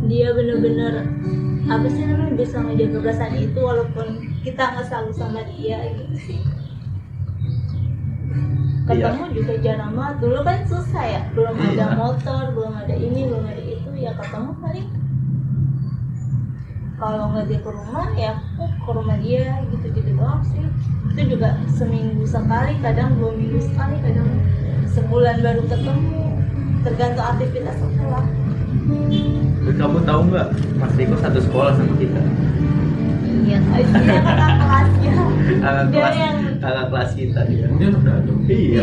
[0.08, 1.04] Dia bener-bener
[1.68, 4.06] apa sih namanya bisa ngejaga perasaan itu walaupun
[4.40, 6.40] kita nggak selalu sama dia gitu sih
[8.88, 10.16] ketemu juga jarang banget.
[10.24, 11.20] Dulu kan susah ya.
[11.36, 11.86] Belum ada Iya.
[11.96, 14.88] motor belum ada ini belum ada itu ya ketemu paling
[16.98, 20.64] kalau nggak dia ke rumah ya aku ke rumah dia gitu-gitu doang sih.
[21.14, 24.28] Itu juga seminggu sekali kadang dua minggu sekali kadang
[24.90, 26.20] sebulan baru ketemu.
[26.86, 28.24] Tergantung aktivitas sekolah
[29.78, 30.48] kamu tahu nggak
[30.80, 32.22] Mas Riko satu sekolah sama kita
[33.48, 33.58] Iya.
[33.64, 35.12] dia kakak kelasnya
[35.58, 38.32] kakak Dia kelas yang- kakak kelas kita dia Kemudian udah ada.
[38.46, 38.82] iya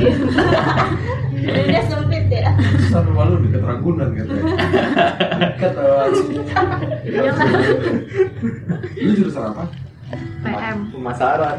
[1.46, 2.50] dia sempit ya
[2.88, 4.54] Satu malu dekat Ragunan katanya.
[5.54, 5.74] Dekat
[7.06, 7.32] Iya?
[8.98, 9.64] Lu jurusan apa?
[10.42, 10.78] PM.
[10.90, 11.58] pemasaran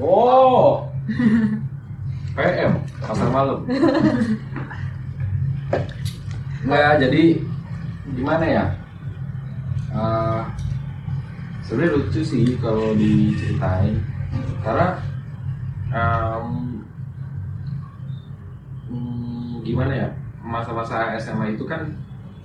[0.00, 0.88] Oh.
[2.32, 3.60] PM, pasar malam.
[6.62, 7.22] Nggak, jadi
[8.08, 8.64] gimana ya?
[9.92, 10.40] Eh,
[11.72, 13.96] Sebenarnya lucu sih kalau diceritain,
[14.60, 14.92] karena
[18.92, 20.08] hmm, gimana ya?
[20.44, 21.88] Masa-masa SMA itu kan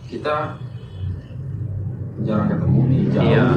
[0.08, 0.56] kita
[2.24, 3.48] jarang ketemu nih, jauh Iya.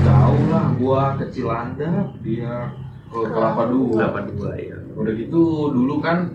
[0.00, 2.72] jauh lah gua ke Cilandak dia
[3.12, 6.32] ke Kelapa Dua berapa dua ya udah gitu dulu kan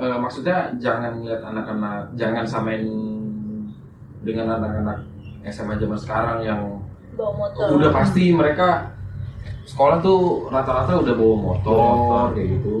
[0.00, 2.88] eh, maksudnya jangan lihat anak-anak jangan samain
[4.24, 5.04] dengan anak-anak
[5.44, 6.77] SMA zaman sekarang yang
[7.18, 8.94] bawa motor udah pasti mereka
[9.66, 12.26] sekolah tuh rata-rata udah bawa motor, Motor.
[12.38, 12.78] kayak gitu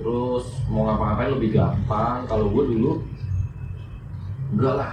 [0.00, 2.92] terus mau ngapa-ngapain lebih gampang kalau gue dulu
[4.54, 4.90] enggak lah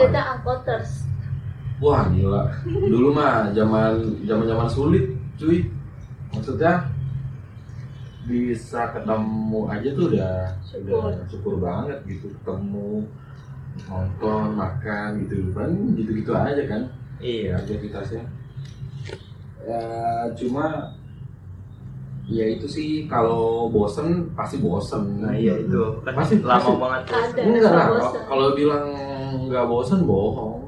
[0.00, 1.10] kita angkoters
[1.80, 2.44] Wah gila.
[2.68, 5.64] Dulu mah zaman zaman zaman sulit, cuy.
[6.28, 6.84] Maksudnya
[8.28, 11.08] bisa ketemu aja tuh udah Syukur.
[11.08, 13.08] udah syukur banget gitu ketemu
[13.88, 16.82] nonton makan gitu kan gitu gitu aja kan
[17.20, 18.24] iya aktivitasnya
[19.60, 19.80] ya
[20.34, 20.96] cuma
[22.24, 26.72] ya itu sih kalau bosen pasti bosen nah iya itu kan Pasti- lama pasti.
[26.78, 27.40] banget Ada.
[27.42, 28.20] Enggak lah, bosen.
[28.24, 28.84] kalau- bilang
[29.46, 30.62] nggak bosan bohong.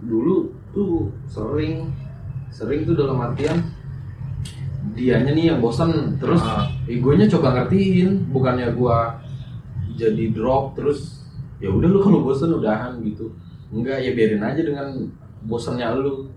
[0.00, 0.36] Dulu
[0.70, 1.90] tuh sering,
[2.48, 3.58] sering tuh dalam artian
[4.94, 6.64] dianya nih yang bosan, terus Ah.
[6.86, 9.18] egonya coba ngertiin, bukannya gua
[9.94, 11.26] jadi drop terus
[11.58, 13.34] ya udah lu kalau bosan udahan gitu.
[13.68, 14.88] Enggak ya biarin aja dengan
[15.44, 16.28] bosannya lu.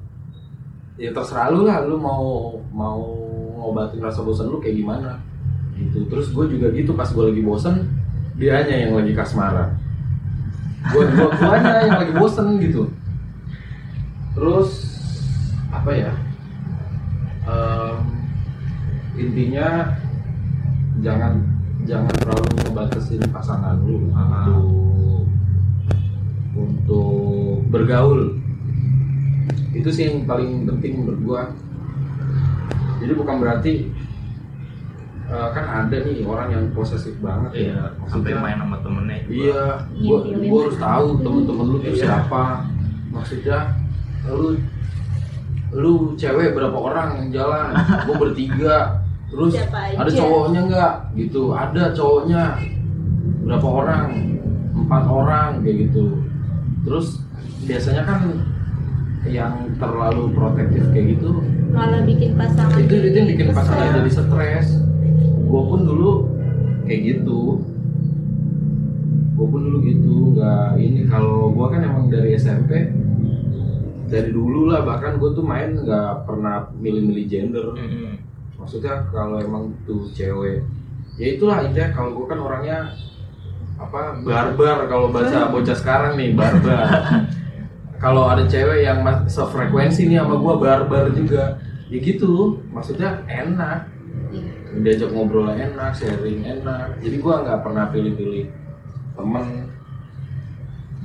[0.99, 3.01] Ya terserah lu lah, lu mau mau
[3.57, 5.17] ngobatin rasa bosan lu kayak gimana
[5.79, 6.05] gitu.
[6.05, 7.89] Terus gue juga gitu pas gue lagi bosan,
[8.37, 9.77] dianya yang lagi kasmaran
[10.91, 12.91] gua gua guanya yang lagi bosen gitu
[14.35, 14.69] terus
[15.71, 16.11] apa ya
[17.43, 17.99] Em,
[19.19, 19.95] intinya
[21.03, 21.43] jangan
[21.83, 24.47] jangan terlalu ngebatasin pasangan lu Ah.
[24.47, 25.27] untuk
[26.55, 28.42] untuk bergaul
[29.73, 31.41] itu sih yang paling penting menurut gua
[32.97, 33.73] jadi bukan berarti
[35.25, 39.17] eh, kan ada nih orang yang posesif banget iya ya sampai Maksudnya- main sama temennya
[39.23, 39.33] juga.
[39.33, 39.63] Iya,
[39.99, 40.49] gua, Ngintilin.
[40.49, 42.01] gua harus tahu temen-temen lu tuh Iya.
[42.05, 42.43] siapa.
[43.09, 43.59] Maksudnya
[44.29, 44.47] lu
[45.73, 47.73] lu cewek berapa orang yang jalan?
[48.05, 48.77] Gua bertiga.
[49.25, 49.97] Terus Siapa aja?
[49.97, 50.93] ada cowoknya nggak?
[51.17, 51.41] Gitu.
[51.49, 52.43] Ada cowoknya.
[53.41, 54.05] Berapa orang?
[54.77, 56.21] Empat orang kayak gitu.
[56.85, 57.25] Terus
[57.65, 58.21] biasanya kan
[59.23, 61.39] yang terlalu protektif kayak gitu
[61.73, 64.67] malah bikin pasangan itu itu yang bikin pasangan jadi stres.
[65.49, 66.11] Gue pun dulu
[66.85, 67.65] kayak gitu.
[69.33, 72.93] Gue pun dulu gitu nggak ini kalau gue kan emang dari SMP
[74.05, 77.67] dari dulu lah bahkan gue tuh main nggak pernah milih-milih gender.
[77.73, 78.21] Mm-mm.
[78.53, 80.63] maksudnya kalau emang tuh cewek
[81.19, 82.95] ya itulah intinya kalau gue kan orangnya
[83.75, 86.87] apa barbar kalau bahasa bocah sekarang nih barbar
[88.03, 91.55] kalau ada cewek yang mas- sefrekuensi nih sama gue barbar juga.
[91.87, 93.87] Ya gitu maksudnya enak.
[94.33, 94.49] Iya.
[94.83, 96.99] diajak ngobrol enak sharing enak.
[96.99, 98.45] Jadi gue nggak pernah pilih-pilih
[99.15, 99.45] temen.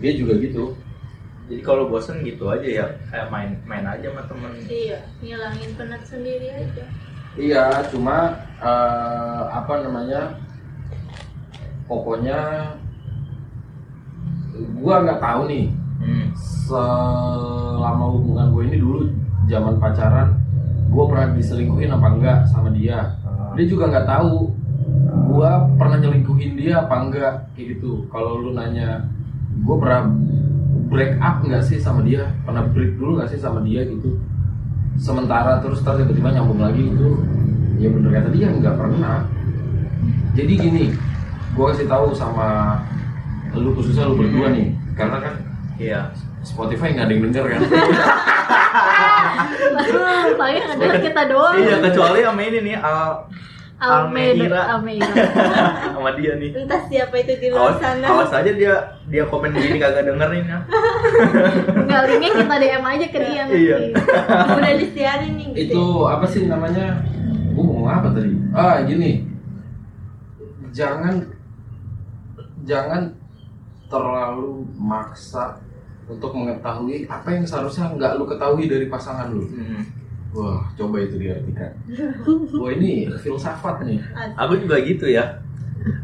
[0.03, 0.75] Dia juga gitu.
[1.49, 4.53] Jadi kalau bosen gitu aja ya kayak main main aja sama temen.
[4.67, 6.85] Iya ngilangin penat sendiri aja.
[7.39, 10.35] Iya, cuma eh, apa namanya?
[11.87, 12.39] Pokoknya
[14.83, 15.65] gua nggak tahu nih
[15.99, 16.31] Hmm.
[16.39, 19.11] selama hubungan gue ini dulu
[19.51, 20.39] zaman pacaran
[20.89, 23.13] gue pernah diselingkuhin apa enggak sama dia.
[23.55, 24.51] Dia juga nggak tahu
[25.29, 28.09] gue pernah nyelingkuhin dia apa enggak kayak gitu.
[28.09, 29.05] Kalau lu nanya
[29.59, 30.09] gue pernah
[30.89, 32.33] break up nggak sih sama dia?
[32.49, 34.17] Pernah break dulu nggak sih sama dia gitu?
[34.99, 37.09] Sementara terus ntar tiba-tiba nyambung lagi itu
[37.79, 39.29] ya bener kata dia nggak pernah.
[40.33, 40.85] Jadi gini
[41.53, 42.81] gue kasih tahu sama
[43.53, 44.73] lu khususnya lu berdua nih.
[44.97, 45.35] Karena kan
[45.79, 46.11] Iya.
[46.41, 47.61] Spotify nggak ada yang denger kan
[50.35, 53.27] paling ada kita doang Iya, kecuali sama ini nih Al
[53.79, 55.07] Almeida Almeida.
[55.95, 56.51] Sama dia nih.
[56.53, 58.75] entah siapa itu di luar Awas, sana awas aja dia
[59.07, 60.43] dia komen gini kagak denger nih.
[60.49, 60.63] Nah.
[61.81, 63.77] nggak linknya kita DM aja ke dia nanti Iya.
[64.51, 67.07] udah disiarin nih gitu itu apa sih namanya
[67.49, 69.23] gue mau apa tadi ah gini
[70.71, 71.23] jangan
[72.65, 73.15] jangan
[73.87, 75.63] terlalu maksa
[76.09, 79.85] untuk mengetahui apa yang seharusnya nggak lu ketahui dari pasangan lu Hmm.
[80.31, 81.73] wah coba itu diartikan
[82.55, 84.01] wah ini filsafat nih
[84.37, 85.25] Aku juga gitu ya.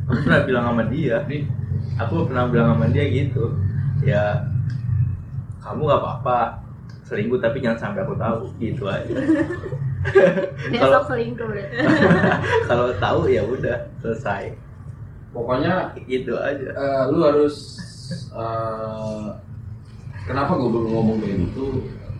[0.05, 1.21] Aku pernah bilang sama dia.
[1.25, 1.45] Nih,
[1.97, 3.53] Aku pernah bilang sama dia gitu.
[4.01, 4.39] Ya,
[5.59, 6.39] kamu gak apa-apa
[7.03, 9.05] selingkuh tapi jangan sampai aku tahu gitu aja.
[10.71, 11.49] besok Kalau- selingkuh.
[12.69, 14.53] Kalau tahu ya udah selesai.
[15.31, 16.69] pokoknya Gitu aja.
[16.71, 17.77] eh, lu harus
[18.31, 19.27] eh,
[20.25, 21.67] kenapa gue belum ngomong kayak gitu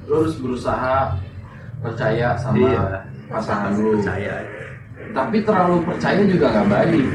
[0.05, 1.17] lu harus berusaha
[1.79, 2.85] percaya sama Iya.
[3.27, 4.61] pasangan lu Percaya aja.
[5.11, 7.07] tapi terlalu percaya juga nggak baik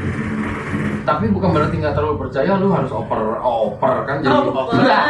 [1.01, 4.73] tapi bukan berarti nggak terlalu percaya lu harus over over kan jadi Over.
[4.75, 5.05] Enggak.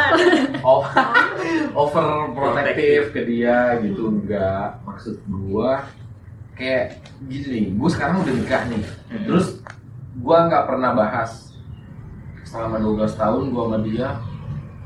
[0.62, 0.88] over
[1.74, 5.84] over protektif ke dia gitu enggak maksud gua
[6.54, 8.84] kayak gini gua sekarang udah nikah nih
[9.24, 9.60] terus
[10.18, 11.52] gua nggak pernah bahas
[12.44, 14.08] selama 12 tahun gua sama dia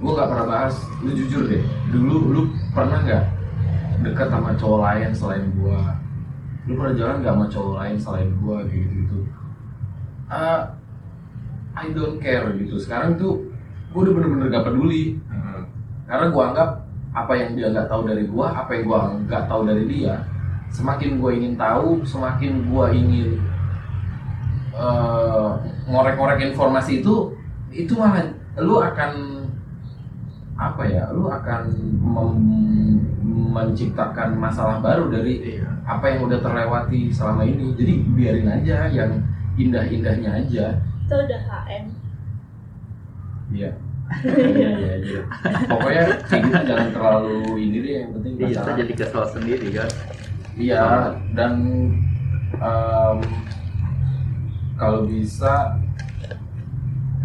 [0.04, 0.76] gua nggak pernah bahas.
[1.00, 1.64] Lu jujur deh
[1.96, 2.42] dulu lu
[2.76, 3.24] pernah nggak
[4.04, 5.80] dekat sama cowok lain selain gua?
[6.68, 9.18] Lu pernah jalan nggak sama cowok lain selain kayak gitu gitu
[11.74, 12.76] I don't care gitu.
[12.78, 13.48] Sekarang tuh
[13.96, 15.18] gua udah bener-bener gak peduli.
[16.04, 16.70] Karena gua anggap
[17.14, 20.26] apa yang dia nggak tahu dari gua apa yang gua nggak tahu dari dia
[20.74, 23.38] semakin gua ingin tahu semakin gua ingin
[24.74, 25.50] eh,
[25.86, 27.38] ngorek-ngorek informasi itu
[27.70, 29.43] itu malah lu akan
[30.56, 31.62] apa ya lu akan
[31.96, 33.02] mem-
[33.50, 35.70] menciptakan masalah baru dari Iya.
[35.84, 39.12] apa yang udah terlewati selama ini jadi biarin aja yang
[39.56, 40.66] indah-indahnya aja
[41.04, 41.86] itu udah HM
[43.52, 43.70] iya
[44.52, 45.22] iya iya iya
[45.66, 48.58] pokoknya kayak gitu jangan terlalu ini deh yang penting Iya, pacaran.
[48.60, 49.90] kita jadi kesel sendiri kan.
[50.54, 50.84] iya
[51.34, 51.54] dan
[52.54, 53.18] em,
[54.76, 55.78] kalau bisa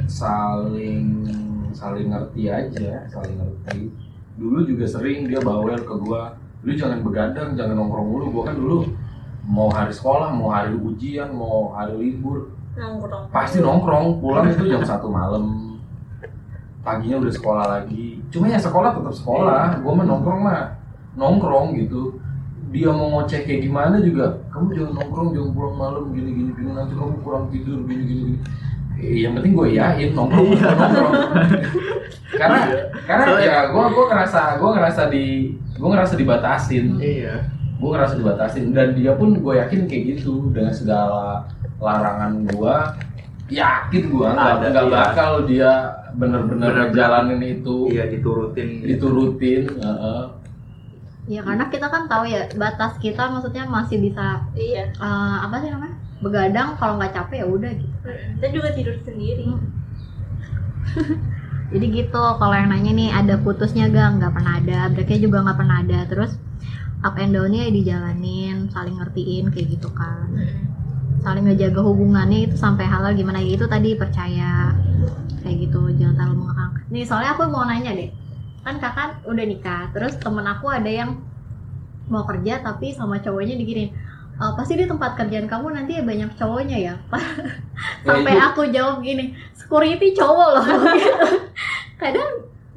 [0.07, 1.27] saling
[1.79, 3.95] saling ngerti aja saling ngerti.
[4.35, 6.35] Dulu juga sering dia bawel ke gua
[6.67, 8.27] lu jangan begadang jangan nongkrong mulu.
[8.35, 8.91] Gua kan dulu
[9.47, 12.51] mau hari sekolah mau hari ujian mau hari libur.
[12.75, 13.31] Nongkrong.
[13.31, 15.79] Pasti nongkrong pulang itu jam satu malam.
[16.83, 18.19] Paginya udah sekolah lagi.
[18.35, 20.63] Cuma ya sekolah tetap sekolah gue mah nongkrong mah
[21.15, 22.19] nongkrong gitu.
[22.69, 26.71] Dia mau ngoceh kayak gimana juga kamu jangan nongkrong jangan pulang malam gini gini gini
[26.77, 28.39] nanti kamu kurang tidur gini gini gini
[28.99, 31.15] yang penting gue yain nongkrong gue nongkrong
[32.41, 32.61] karena
[33.07, 35.25] karena ya gue gue ngerasa gue ngerasa di
[35.79, 37.35] gue ngerasa dibatasin Iya.
[37.79, 41.47] gue ngerasa dibatasin dan dia pun gue yakin kayak gitu dengan segala
[41.79, 42.75] larangan gue
[43.49, 44.93] yakin gue nggak nggak iya.
[44.93, 45.73] bakal dia
[46.19, 48.83] bener-bener ngejalanin itu Iya diturutin.
[48.83, 50.23] diturutin heeh.
[51.29, 55.69] ya karena kita kan tahu ya batas kita maksudnya masih bisa iya eh, apa sih
[55.69, 57.97] namanya begadang kalau nggak capek ya udah gitu.
[58.09, 59.47] Kita juga tidur sendiri.
[61.69, 65.59] Jadi gitu kalau yang nanya nih ada putusnya gak nggak pernah ada breaknya juga nggak
[65.59, 65.99] pernah ada.
[66.09, 66.33] Terus
[67.05, 70.33] up and downnya ya dijalanin saling ngertiin kayak gitu kan.
[71.23, 74.75] Saling ngejaga hubungannya itu sampai halal gimana gitu tadi percaya.
[75.45, 76.73] Kayak gitu jangan terlalu mengekang.
[76.91, 78.11] Nih soalnya aku mau nanya deh.
[78.67, 81.21] Kan kakak udah nikah terus temen aku ada yang
[82.09, 83.93] mau kerja tapi sama cowoknya diginin
[84.39, 86.95] "Eh, pasti di tempat kerjaan kamu nanti ya banyak cowoknya ya
[88.07, 90.65] sampai itu- aku jawab gini security cowok loh
[90.95, 91.27] gitu.
[91.99, 92.31] kadang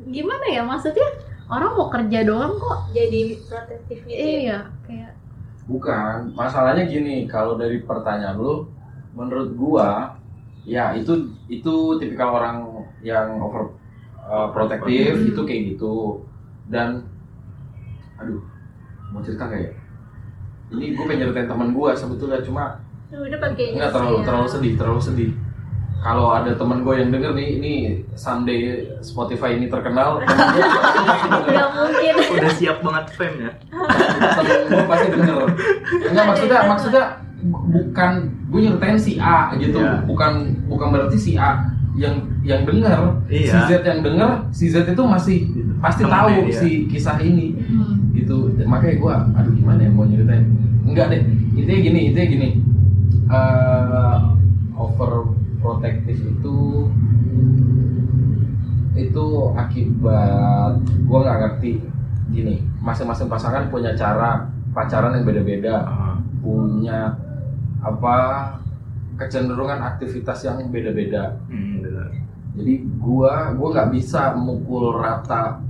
[0.09, 1.05] gimana ya maksudnya
[1.45, 4.25] orang mau kerja doang kok jadi protektif gitu ya.
[4.41, 5.13] iya kayak
[5.69, 8.65] bukan masalahnya gini kalau dari pertanyaan lu
[9.13, 10.17] menurut gua
[10.63, 11.13] ya itu
[11.45, 12.65] itu tipikal orang
[13.01, 13.69] yang over
[14.23, 15.29] uh, protektif Hmm.
[15.29, 16.25] itu kayak gitu
[16.67, 17.05] dan
[18.17, 18.41] aduh
[19.09, 19.77] mau cerita nggak
[20.71, 24.23] ini gue pengen ceritain teman gua sebetulnya cuma udah pakai terlalu ya.
[24.23, 25.31] terlalu sedih, terlalu sedih.
[25.99, 27.73] kalau ada temen gue yang denger nih ini
[28.13, 28.59] someday
[28.99, 30.17] Spotify ini terkenal
[31.43, 32.13] Nggak mungkin.
[32.31, 33.51] Udah siap banget fame ya.
[34.33, 35.37] temen gue pasti denger
[36.07, 37.03] enggak maksudnya maksudnya
[37.43, 38.11] bu- bukan
[38.47, 40.01] gue nyeritain si A gitu Iya.
[40.03, 40.31] bukan
[40.65, 41.61] bukan berarti si A
[41.93, 43.51] yang yang denger Iya.
[43.51, 45.37] si Z yang denger si Z itu masih
[45.77, 46.55] pasti Temennya tahu dia.
[46.55, 47.60] si kisah ini
[48.67, 50.45] makanya gue aduh gimana ya mau nyeritain?
[50.85, 51.21] Enggak deh
[51.55, 52.49] intinya gini intinya gini.
[53.31, 54.19] Eh
[54.75, 56.57] overprotective itu
[58.97, 61.71] itu akibat gue nggak ngerti.
[62.31, 65.87] Gini masing-masing pasangan punya cara pacaran yang beda-beda.
[66.41, 67.13] Punya
[67.81, 68.17] apa
[69.17, 71.37] kecenderungan aktivitas yang beda-beda.
[71.45, 71.85] Hmm,
[72.57, 75.63] jadi gua gua nggak bisa mukul rata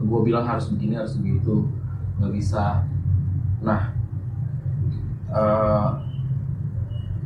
[0.00, 1.66] gua bilang harus begini harus begitu
[2.20, 2.84] nggak bisa
[3.60, 3.90] nah
[5.30, 5.88] eh,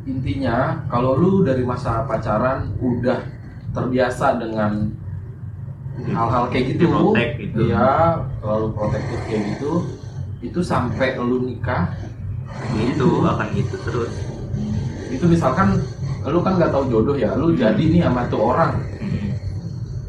[0.05, 3.19] intinya kalau lu dari masa pacaran udah
[3.73, 4.93] terbiasa dengan
[6.05, 7.59] hal-hal kayak gitu Diprotek gitu.
[7.67, 9.73] iya terlalu protektif kayak gitu
[10.41, 11.91] itu sampai lu nikah
[12.71, 14.15] Gitu akan gitu terus.
[15.11, 15.83] itu misalkan
[16.23, 19.35] lu kan nggak tahu jodoh ya lu jadi nih sama tuh orang Hmm.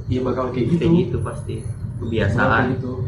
[0.08, 1.56] iya bakal kayak gitu Kayak gitu pasti.
[1.98, 2.78] Kebiasaan.
[2.78, 3.02] gitu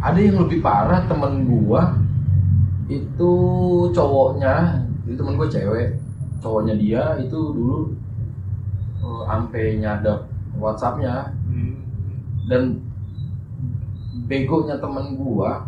[0.00, 1.94] ada yang lebih parah temen gua
[2.88, 3.32] itu
[3.92, 6.00] cowoknya itu temen gua cewek
[6.40, 7.92] cowoknya dia itu dulu
[9.00, 10.26] eh, ampe nyadap
[10.56, 11.74] WhatsAppnya Hmm.
[12.46, 12.62] dan
[14.26, 15.66] begonya temen gua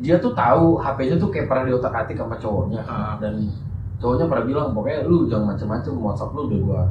[0.00, 3.14] dia tuh tahu HP-nya tuh kayak pernah diotak atik sama cowoknya Ah.
[3.18, 3.50] dan
[3.98, 6.82] cowoknya pernah bilang pokoknya lu jangan macem-macem WhatsApp lu udah gua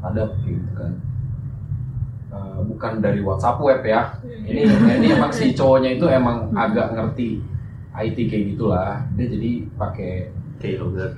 [0.00, 0.92] hadap gitu kan
[2.34, 4.10] Eh, bukan dari WhatsApp web ya.
[4.26, 4.66] Ini
[4.98, 7.38] ini emang si cowoknya itu emang agak ngerti
[7.94, 8.98] IT kayak gitulah.
[9.14, 10.12] Dia jadi pakai
[10.58, 11.14] Keylogger.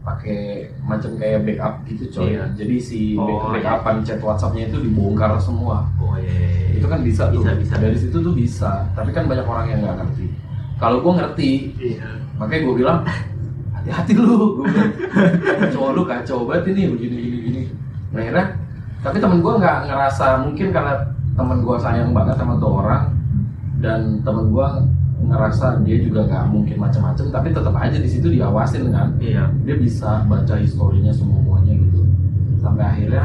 [0.00, 2.36] pakai macam kayak backup gitu coy.
[2.36, 2.44] Iya.
[2.52, 5.88] jadi si Oh, back- backupan chat WhatsAppnya itu dibongkar semua.
[5.96, 6.76] Oh iya.
[6.76, 7.40] itu kan bisa, tuh.
[7.40, 7.74] Bisa, bisa.
[7.80, 8.84] dari situ tuh bisa.
[8.92, 10.28] Tapi kan banyak orang yang nggak ngerti.
[10.76, 11.50] Kalau gue ngerti
[11.80, 12.08] Iya.
[12.36, 12.98] makanya gue bilang
[13.74, 14.60] hati-hati lu.
[14.60, 14.92] Gue bilang
[15.72, 17.62] cowok lu kacau banget ini begini gini gini
[18.12, 18.46] nah akhirnya
[19.04, 23.12] tapi temen gue nggak ngerasa mungkin karena temen gue sayang banget sama tuh orang
[23.84, 24.68] dan temen gue
[25.28, 29.12] ngerasa dia juga nggak mungkin macam-macam tapi tetap aja di situ diawasin kan.
[29.20, 29.52] Iya.
[29.68, 32.00] dia bisa baca historinya semuanya gitu.
[32.64, 33.24] Sampai akhirnya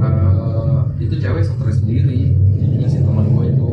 [0.00, 2.32] eh, itu cewek stres sendiri.
[2.56, 3.70] Intinya si teman gue itu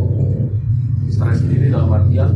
[1.15, 2.29] stres sendiri dalam artian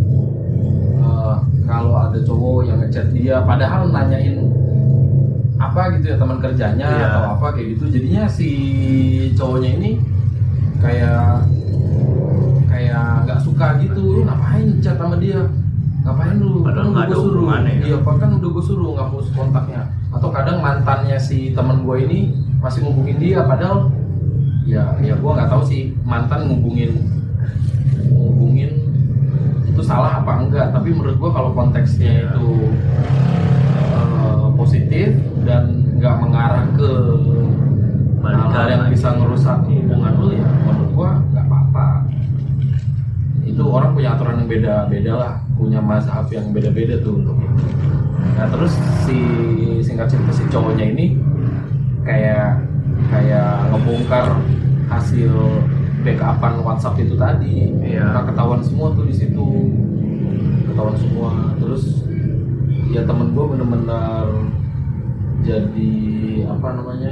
[1.04, 1.36] eh,
[1.68, 4.59] kalau ada cowok yang ngechat dia padahal nanyain
[5.60, 7.06] apa gitu ya teman kerjanya Iya.
[7.12, 7.84] atau apa kayak gitu.
[7.92, 8.50] Jadinya si
[9.36, 9.92] cowoknya ini
[10.80, 11.44] kayak
[12.72, 14.00] kayak nggak suka gitu.
[14.00, 15.44] Lu ngapain chat sama dia?
[16.08, 16.64] Ngapain lu?
[16.64, 17.44] Padahal Kan nggak udah ada suruh.
[17.60, 17.72] ya.
[17.84, 19.82] iya kan udah gue suruh ngapus kontaknya.
[20.16, 22.20] Atau kadang mantannya si temen gue ini
[22.64, 23.92] masih ngubungin dia padahal
[24.64, 27.04] ya ya gue nggak tahu sih mantan ngubungin
[28.08, 28.72] ngubungin
[29.68, 30.72] itu salah apa enggak.
[30.72, 32.48] Tapi menurut gue kalau konteksnya itu
[34.60, 35.16] positif
[35.48, 36.92] dan nggak mengarah ke
[38.20, 40.48] hal-hal yang bisa ngerusak hubungan lu ya.
[40.68, 41.88] Menurut gua nggak apa-apa.
[43.48, 45.34] Itu orang punya aturan yang beda-beda lah.
[45.56, 47.64] Punya mazhab yang beda-beda tuh untuk itu.
[48.36, 48.76] Nah terus
[49.08, 49.20] si
[49.80, 51.16] singkat cerita si cowoknya ini
[52.04, 52.60] kayak
[53.08, 54.36] kayak ngebongkar
[54.92, 55.32] hasil
[56.04, 57.76] backupan WhatsApp itu tadi.
[57.84, 58.04] Iya.
[58.16, 59.48] Nah, ketahuan semua tuh di situ.
[60.72, 61.30] Ketahuan semua.
[61.60, 62.08] Terus
[62.90, 64.26] ya temen gue bener-bener
[65.40, 65.94] jadi
[66.50, 67.12] apa namanya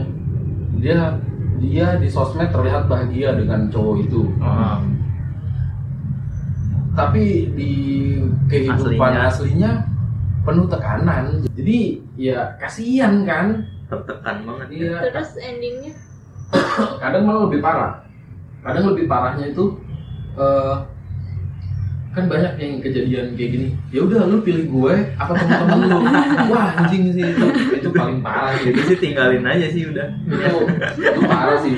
[0.77, 1.15] dia
[1.57, 4.81] dia di sosmed terlihat bahagia dengan cowok itu Ah.
[6.93, 7.71] tapi di
[8.47, 8.81] kehidupan
[9.13, 9.29] Aslinya.
[9.29, 9.71] aslinya,
[10.41, 11.79] penuh tekanan jadi
[12.17, 14.67] ya kasihan kan Tertekan banget.
[14.67, 14.75] ya.
[14.75, 15.93] iya terus endingnya
[16.99, 17.93] kadang malah lebih parah
[18.59, 19.77] kadang lebih parahnya itu
[20.35, 20.75] eh,
[22.17, 23.67] kan banyak yang kejadian kayak gini.
[23.87, 25.99] Ya udah lu pilih gue apa temen-temen lu?
[26.51, 27.21] Wah anjing sih.
[27.23, 27.45] Itu
[27.77, 30.07] itu paling parah Jadi gitu sih tinggalin aja sih udah.
[30.25, 30.57] itu
[30.97, 31.77] itu parah sih.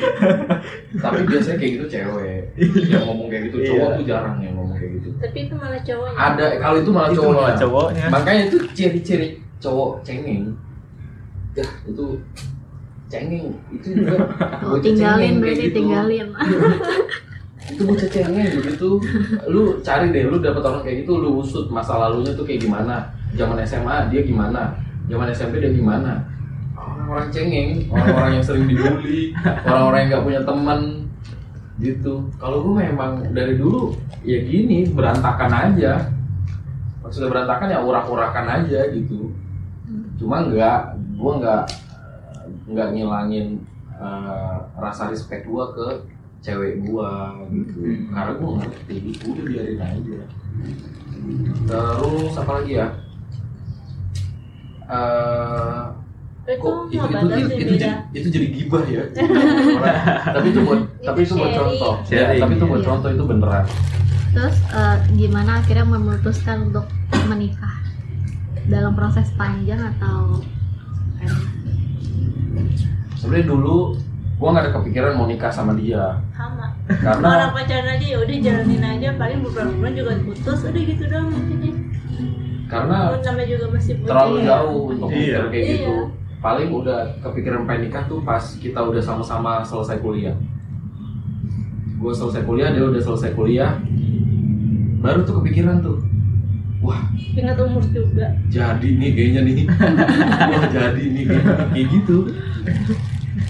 [0.95, 2.39] Tapi biasanya kayak gitu cewek.
[2.87, 3.97] Yang ngomong kayak gitu cowok Iya.
[3.99, 5.09] tuh jarang yang ngomong kayak gitu.
[5.19, 6.15] Tapi itu malah cowoknya.
[6.17, 7.35] Ada kalau itu malah Itu cowoknya.
[7.37, 8.05] malah cowoknya.
[8.07, 9.27] makanya itu ciri-ciri
[9.59, 10.43] cowok cengeng.
[11.51, 12.05] Ya itu
[13.05, 13.47] cengeng.
[13.75, 14.15] Itu juga
[14.63, 15.75] Oh, tinggalin berarti gitu.
[15.75, 16.27] tinggalin.
[17.69, 18.89] itu bocah cengeng begitu.
[19.45, 23.13] Lu cari deh lu dapet orang kayak gitu lu usut masa lalunya tuh kayak gimana.
[23.37, 24.73] Zaman SMA dia gimana.
[25.05, 26.25] Zaman SMP dia gimana.
[26.73, 27.69] Orang-orang cengeng.
[27.93, 29.33] Orang-orang yang sering dibully.
[29.65, 30.79] Orang-orang yang nggak punya teman.
[31.79, 32.13] Gitu.
[32.35, 33.95] Kalau gue memang dari dulu
[34.25, 36.09] ya gini berantakan aja.
[37.05, 39.31] Maksudnya berantakan ya urak-urakan aja gitu.
[40.19, 41.63] Cuma nggak gue nggak
[42.69, 43.57] nggak ngilangin
[43.97, 45.87] eh, rasa respect gue ke
[46.39, 47.11] cewek gue
[47.51, 48.15] gitu Hmm.
[48.15, 48.95] karena gue ngerti.
[49.27, 50.19] Udah biarin aja.
[51.67, 52.87] Terus apa lagi ya?
[54.89, 55.83] Eh,
[56.49, 57.77] itu kok itu mau itu, itu, itu, beda.
[57.77, 59.03] jadi, itu jadi gibah ya?
[60.35, 61.93] Tapi itu buat tapi itu buat contoh.
[62.09, 62.89] Ya, tapi itu buat iya.
[62.89, 63.65] contoh itu beneran.
[64.33, 66.85] Terus eh, gimana akhirnya memutuskan untuk
[67.29, 67.75] menikah?
[68.69, 70.41] Dalam proses panjang atau
[73.17, 73.97] sebenarnya dulu
[74.39, 76.15] gua nggak ada kepikiran mau nikah sama dia.
[76.31, 76.71] Sama.
[76.87, 79.09] Karena orang pacaran aja ya udah jalanin aja.
[79.19, 81.75] Paling beberapa bulan juga putus udah gitu doang mungkin
[82.69, 84.09] karena namanya juga masih bocah.
[84.13, 84.45] terlalu Iya.
[84.45, 85.39] jauh untuk Iya.
[85.49, 85.73] kayak Iya.
[85.73, 85.95] gitu
[86.39, 90.37] paling udah kepikiran pengen nikah tuh pas kita udah sama-sama selesai kuliah.
[91.99, 93.75] Gue selesai kuliah dia udah selesai kuliah.
[95.01, 95.97] Baru tuh kepikiran tuh.
[96.79, 97.09] Wah.
[97.11, 98.31] Ingat umur juga.
[98.47, 99.65] Jadi nih kayaknya nih.
[100.53, 101.23] Wah jadi nih.
[101.27, 102.17] Kayak, kayak gitu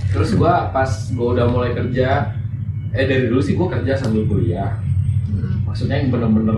[0.10, 2.34] terus gua pas gua udah mulai kerja
[2.90, 4.82] eh dari dulu sih gua kerja sambil kuliah.
[5.66, 6.58] Maksudnya yang bener-bener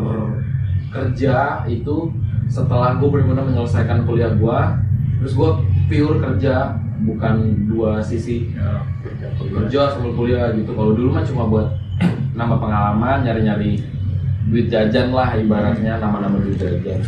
[0.92, 2.12] kerja itu
[2.48, 4.80] setelah gua bener-bener menyelesaikan kuliah gua
[5.20, 5.60] terus gua
[5.92, 8.52] pure kerja bukan dua sisi.
[9.38, 10.72] Kerja sambil kuliah gitu.
[10.72, 11.68] Kalau dulu mah cuma buat
[12.38, 13.84] nambah pengalaman nyari-nyari
[14.50, 17.04] duit jajan lah ibaratnya nama-nama duit jajan.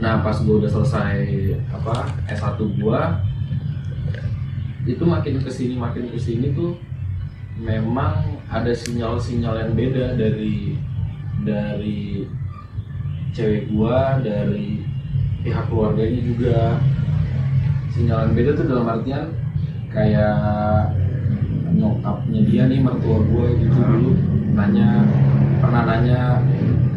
[0.00, 1.14] Nah pas gue udah selesai
[1.70, 3.14] apa S1 gua
[4.84, 6.76] itu makin ke sini makin ke sini tuh
[7.56, 10.76] memang ada sinyal-sinyal yang beda dari
[11.44, 12.28] dari
[13.32, 14.84] cewek gua dari
[15.44, 16.58] pihak keluarganya juga.
[17.92, 19.24] Sinyal yang beda tuh dalam artian
[19.88, 20.90] kayak
[21.74, 24.10] nyokapnya dia nih mertua gue gitu dulu
[24.54, 25.02] nanya
[25.58, 26.38] pernah nanya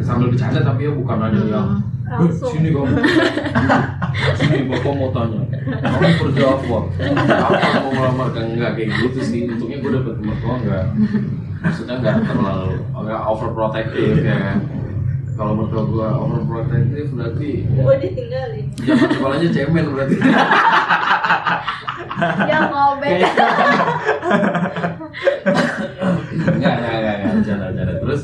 [0.02, 1.68] sambil bercanda tapi ya bukan nanya yang
[2.06, 2.94] "Eh, langsung sini kamu
[4.38, 6.76] sini bapak mau tanya kamu kerja apa
[7.28, 8.70] apa mau melamar kan enggak?
[8.76, 9.40] Kayak gitu sih.
[9.48, 10.86] Untungnya gue dapet mertua enggak.
[11.60, 14.36] Maksudnya enggak terlalu enggak overprotective ya.
[14.36, 14.58] Kan
[15.38, 18.66] kalau mertua gue overprotective berarti gue ditinggalin.
[18.82, 20.16] Jangan sekolahnya cemen berarti.
[22.50, 23.10] Ya ngobek
[26.58, 27.30] enggak enggak enggak enggak.
[27.38, 27.94] Bercanda bercanda.
[28.02, 28.22] Terus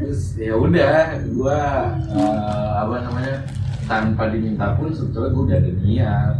[0.00, 1.60] terus ya udah gua
[2.08, 3.36] eh, apa namanya
[3.84, 6.34] tanpa diminta pun sebetulnya gua udah ada niat.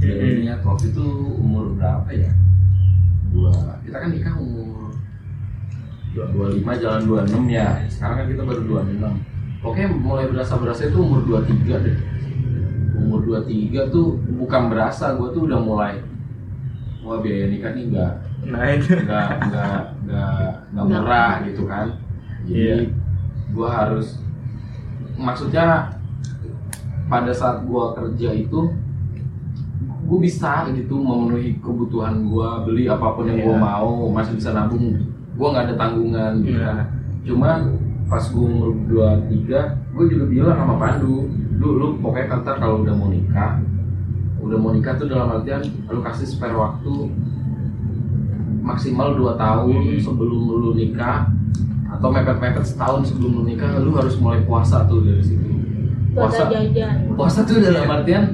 [0.00, 0.58] Udah ada niat.
[0.62, 1.04] Waktu itu
[1.38, 2.30] umur berapa ya?
[3.34, 4.94] Dua kita kan nikah umur
[6.14, 7.68] dua dua lima jalan dua enam ya.
[7.90, 9.14] Sekarang kan kita baru dua enam.
[9.58, 11.96] Pokoknya mulai berasa berasa itu umur dua tiga deh.
[12.94, 15.94] Umur dua tiga tuh bukan berasa gua tuh udah mulai
[17.04, 18.12] wah biaya nikah nih enggak
[18.44, 20.84] nah itu nggak nggak nggak nggak.
[20.88, 21.86] murah gitu kan.
[22.44, 22.84] Iya.
[22.84, 22.84] jadi
[23.52, 24.20] gua harus
[25.16, 25.92] maksudnya
[27.06, 28.60] pada saat gua kerja itu
[30.04, 33.64] gue bisa gitu memenuhi kebutuhan gua beli apa pun yang gua Iya.
[33.64, 35.00] mau masih bisa nabung.
[35.34, 36.60] Gua nggak ada tanggungan gitu.
[36.60, 36.84] Kan
[37.24, 37.58] cuman
[38.04, 41.24] pas gua umur dua tiga gue juga bilang sama Pandu
[41.56, 43.64] lu lu pokoknya kata kalau udah mau nikah
[44.44, 47.08] udah mau nikah tuh dalam artian lu kasih spare waktu
[48.60, 49.72] maksimal 2 tahun
[50.04, 51.32] sebelum lu nikah
[51.88, 55.63] atau mepet-mepet setahun sebelum lu nikah lu harus mulai puasa tuh dari situ
[56.14, 56.42] puasa.
[56.48, 56.94] jajan.
[57.18, 58.24] Puasa tuh dalam artian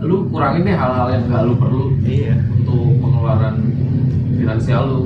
[0.00, 2.32] lu kurangin deh hal-hal yang gak lu perlu iya.
[2.56, 3.54] untuk pengeluaran
[4.40, 4.98] finansial lu.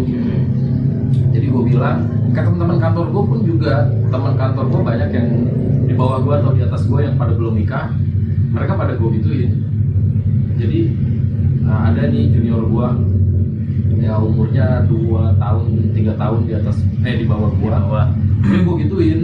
[1.34, 5.28] Jadi gue bilang ke teman-teman kantor gue pun juga teman kantor gue banyak yang
[5.84, 7.90] di bawah gue atau di atas gue yang pada belum nikah.
[8.54, 9.50] Mereka pada gue gituin.
[10.54, 10.80] Jadi
[11.66, 12.88] nah, ada nih junior gue
[14.04, 15.64] ya umurnya 2 tahun
[15.96, 16.76] tiga tahun di atas
[17.08, 17.72] eh di bawah gue
[18.52, 19.20] gue gituin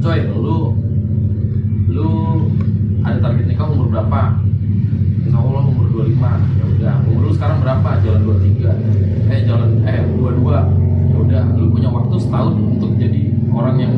[0.00, 0.72] coy lu
[1.96, 2.12] lu
[3.00, 4.36] ada target nikah umur berapa?
[5.24, 6.20] Insya Allah umur 25
[6.60, 7.88] ya udah umur lu sekarang berapa?
[8.04, 10.52] Jalan 23 eh jalan eh 22
[11.10, 13.94] ya udah lu punya waktu setahun untuk jadi orang yang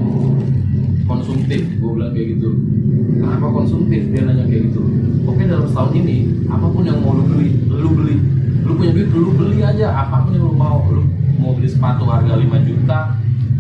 [1.11, 1.61] konsumtif.
[1.83, 2.49] Gue bilang kayak gitu.
[3.19, 4.03] Kenapa konsumtif?
[4.15, 4.83] Dia nanya kayak gitu.
[5.27, 8.17] Oke dalam setahun ini apa pun yang mau lu beli lu beli.
[8.63, 10.07] Lu punya duit lu beli aja.
[10.07, 11.03] Apa pun yang lu mau lu
[11.43, 12.99] mau beli sepatu harga 5 juta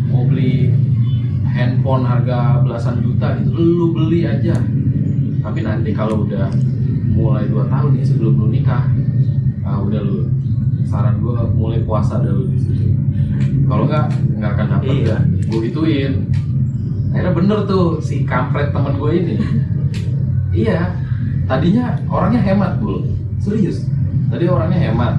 [0.08, 0.72] mau beli
[1.52, 4.54] handphone harga belasan juta gitu lu beli aja.
[5.38, 6.50] Tapi nanti kalau udah
[7.08, 8.84] mulai 2 tahun nih sebelum lu nikah
[9.66, 10.30] ah udah lu
[10.86, 12.86] saran gua mulai puasa dulu di situ.
[13.68, 14.06] Kalau nggak
[14.38, 15.16] nggak akan dapet Iya.
[15.18, 16.12] kan gue gituin.
[17.12, 19.34] Akhirnya bener tuh si kampret teman gue ini.
[20.52, 20.92] Iya
[21.48, 23.04] tadinya orangnya hemat bul
[23.40, 23.84] serius.
[24.28, 25.14] Tadi orangnya hemat.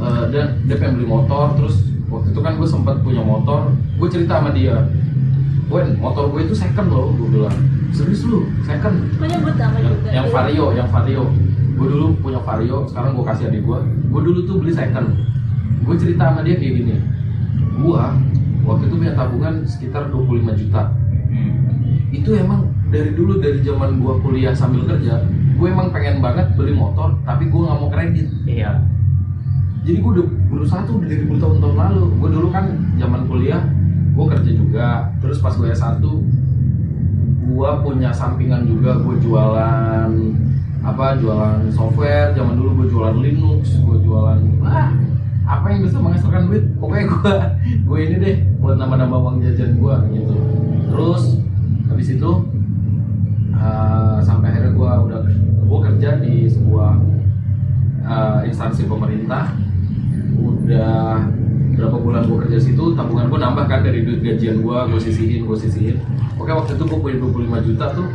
[0.00, 3.70] Eh, dan dia pengen beli motor terus waktu itu kan gue sempat punya motor.
[4.00, 4.80] Gue cerita sama dia
[5.70, 7.54] Wen, motor gue itu second loh, gue bilang.
[7.94, 9.06] Serius lu, second.
[9.14, 10.08] Gue nyebut nama yang, juga?
[10.10, 11.22] yang vario yang vario.
[11.78, 13.78] Gue dulu punya vario sekarang gue kasih adik gue
[14.10, 15.14] gue dulu tuh beli second.
[15.86, 16.94] Gue cerita sama dia kayak gini.
[17.78, 18.02] Gue
[18.66, 20.82] waktu itu punya tabungan sekitar 25 juta.
[21.30, 21.54] Hmm.
[22.10, 26.74] itu emang dari dulu dari zaman gue kuliah sambil kerja gue emang pengen banget beli
[26.74, 28.26] motor tapi gue nggak mau kredit.
[28.50, 28.82] Iya.
[29.86, 32.04] jadi gue udah berusaha tuh dari bertahun-tahun lalu.
[32.18, 32.66] Gue dulu kan
[32.98, 33.62] zaman kuliah
[34.20, 34.88] gue kerja juga
[35.24, 36.04] terus pas gue S1
[37.40, 40.12] gue punya sampingan juga gue jualan
[40.80, 42.32] apa jualan software.
[42.32, 44.92] Zaman dulu gue jualan Linux gue jualan wah
[45.48, 46.64] apa yang bisa menghasilkan duit?
[46.76, 47.34] Pokoknya gue
[47.88, 50.34] gue ini deh buat nambah-nambah uang jajan gue gitu.
[50.92, 51.22] Terus
[51.88, 52.30] habis itu
[53.56, 55.20] eh, sampai akhirnya gue udah
[55.64, 56.92] gue kerja di sebuah
[58.04, 59.56] eh, instansi pemerintah.
[60.40, 61.24] Udah
[61.76, 65.46] berapa bulan gue kerja situ tabungan gue nambah kan dari duit gajian gue gue sisihin
[65.46, 65.96] gue sisihin
[66.36, 68.08] oke waktu itu gue punya 25 juta tuh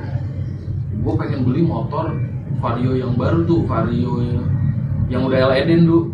[0.96, 2.16] gue pengen beli motor
[2.60, 4.14] vario yang baru tuh vario
[5.12, 6.12] yang, udah LED dulu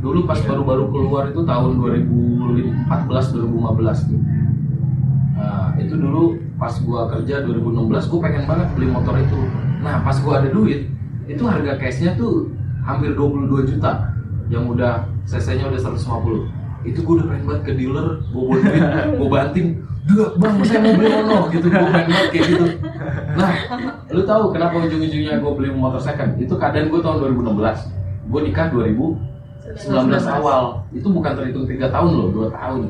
[0.00, 4.20] dulu pas baru-baru keluar itu tahun 2014 2015 tuh
[5.40, 9.40] Nah, itu dulu pas gua kerja 2016 gua pengen banget beli motor itu.
[9.80, 10.84] Nah, pas gua ada duit,
[11.24, 12.52] itu harga cashnya tuh
[12.84, 14.12] hampir 22 juta.
[14.52, 16.44] Yang udah CC-nya udah 150.
[16.80, 18.82] Itu gua udah pengen banget ke dealer, gua bawa duit,
[19.20, 19.68] gua banting,
[20.08, 21.66] "Duh, Bang, saya mau beli ono." gitu.
[21.68, 22.66] Gua pengen banget kayak gitu.
[23.36, 23.52] Nah,
[24.10, 26.40] lu tahu kenapa ujung-ujungnya gua beli motor second?
[26.40, 27.78] Itu keadaan gua tahun 2016.
[28.32, 30.82] Gua nikah 2019 awal.
[30.90, 32.80] Itu bukan terhitung 3 tahun loh, 2 tahun.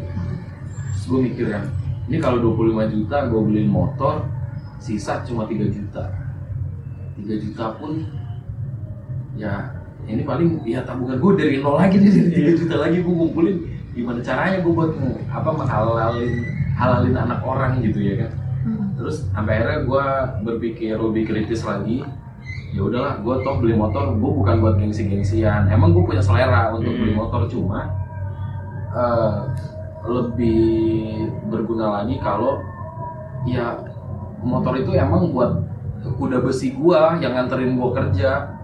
[0.91, 1.65] Terus gue mikir kan,
[2.13, 4.29] ini kalau 25 juta gue beliin motor,
[4.77, 6.13] sisa cuma 3 juta.
[7.17, 8.05] 3 juta pun
[9.37, 9.73] ya
[10.09, 13.57] ini paling ya tabungan gue dari nol lagi nih dari 3 juta lagi gue ngumpulin
[13.91, 14.93] gimana caranya gue buat
[15.29, 16.33] apa menghalalin
[16.75, 18.93] halalin anak orang gitu ya kan Hmm.
[18.93, 20.05] terus sampai akhirnya gue
[20.45, 22.05] berpikir lebih kritis lagi
[22.77, 26.93] ya udahlah gue toh beli motor gue bukan buat gengsi-gengsian emang gue punya selera untuk
[26.93, 27.25] beli Hmm.
[27.25, 27.89] motor cuma
[28.93, 29.37] eh,
[30.05, 30.61] lebih
[31.49, 32.61] berguna lagi kalau
[33.49, 33.81] ya
[34.45, 35.57] motor itu emang buat
[36.21, 38.57] kuda besi gua yang nganterin gua kerja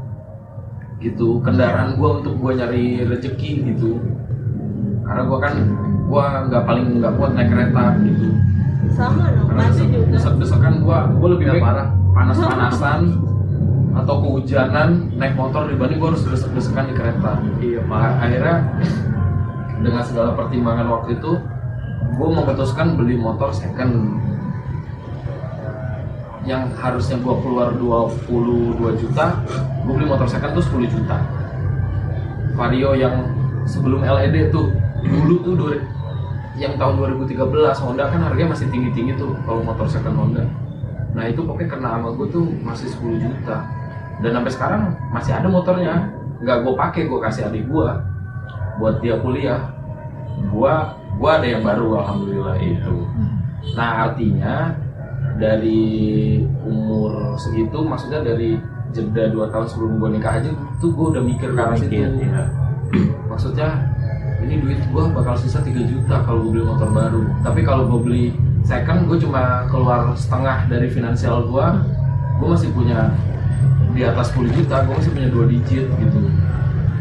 [1.01, 4.01] gitu kendaraan gua untuk gua nyari rezeki gitu
[5.07, 5.55] karena gua kan
[6.07, 8.27] gua nggak paling nggak kuat naik kereta gitu.
[8.93, 9.99] Sama dong karena Maju juga.
[10.13, 11.89] desek-desekan gua gua lebih Ya, baik parah.
[12.13, 13.01] panas-panasan
[13.97, 17.33] atau kehujanan naik motor dibanding gua harus desek-desekan di kereta.
[17.59, 18.55] Iya, Maka akhirnya
[19.77, 21.33] dengan segala pertimbangan waktu itu
[22.17, 24.17] gue memutuskan beli motor second.
[26.47, 29.35] Yang harusnya gue keluar 22 juta
[29.83, 31.19] gue beli motor second tuh 10 juta.
[32.55, 33.27] Vario yang
[33.67, 34.71] sebelum LED tuh
[35.09, 35.85] dulu tuh dua-
[36.57, 40.45] yang tahun 2013 Honda kan harganya masih tinggi-tinggi tuh kalau motor second Honda.
[41.13, 43.57] Nah itu pokoknya kena sama gue tuh masih 10 juta.
[44.25, 44.83] Dan sampai sekarang
[45.13, 46.09] masih ada motornya.
[46.41, 47.89] Nggak gue pakai gue kasih adik gue
[48.81, 49.61] buat dia kuliah.
[50.53, 52.97] Gua gua ada yang baru alhamdulillah itu.
[53.73, 54.77] Nah artinya
[55.37, 55.85] dari
[56.61, 58.61] umur segitu maksudnya dari
[58.93, 61.89] jeda 2 tahun sebelum gua nikah aja tuh gua udah mikir ke arah situ.
[62.21, 62.45] Iya.
[63.27, 63.69] maksudnya
[64.47, 68.01] ini duit gua bakal sisa 3 juta kalau gua beli motor baru tapi kalau gua
[68.01, 68.25] beli
[68.63, 71.83] second gua cuma keluar setengah dari finansial gua
[72.39, 73.11] gua masih punya
[73.93, 76.21] di atas 10 juta gua masih punya dua digit gitu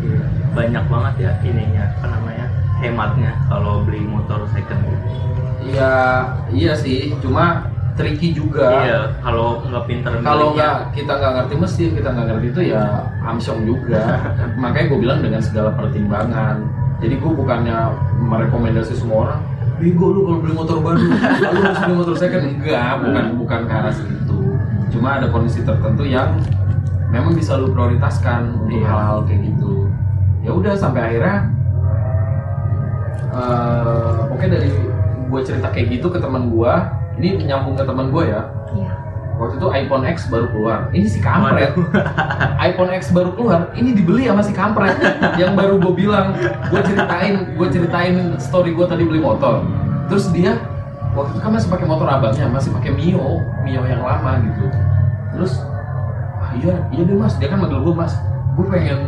[0.05, 0.21] Iya.
[0.53, 2.45] Banyak banget ya ininya apa namanya
[2.79, 4.81] hematnya kalau beli motor second.
[5.65, 5.93] Iya,
[6.53, 7.15] iya sih.
[7.25, 7.65] Cuma
[7.97, 8.85] tricky juga.
[8.85, 12.83] Iya, kalau nggak pinter Kalau nggak kita nggak ngerti mesin, kita nggak ngerti itu ya
[13.25, 14.03] amsyong juga.
[14.61, 16.84] Makanya gue bilang dengan segala pertimbangan.
[16.95, 17.75] Jadi gue bukannya
[18.21, 19.41] merekomendasi semua orang.
[19.75, 21.03] Bigo lu kalau beli motor baru,
[21.53, 22.43] lu harus beli motor second.
[22.47, 24.39] Enggak, bukan bukan ke arah situ.
[24.89, 26.39] Cuma ada kondisi tertentu yang
[27.11, 28.87] memang bisa lu prioritaskan untuk Iya.
[28.87, 29.71] hal-hal kayak gitu.
[30.41, 31.35] Ya udah sampai akhirnya
[33.35, 34.71] eh oke dari
[35.25, 36.73] gue cerita kayak gitu ke teman gue
[37.17, 38.41] ini nyambung ke teman gue ya
[38.71, 38.91] Iya.
[39.35, 40.79] Waktu itu iPhone X baru keluar.
[40.95, 41.75] Ini si kampret.
[42.71, 44.95] iPhone X baru keluar ini dibeli sama si kampret.
[45.35, 46.35] Yang baru gue bilang
[46.71, 49.63] gue ceritain gue ceritain story gue tadi beli motor.
[50.07, 50.55] Terus dia
[51.15, 54.65] waktu itu kan masih pakai motor abangnya masih pakai Mio Mio yang lama gitu.
[55.35, 55.59] Terus
[56.39, 57.35] "Ah, iya iya deh mas.
[57.35, 58.15] Dia kan manggil gue mas.
[58.55, 58.99] Gue pengen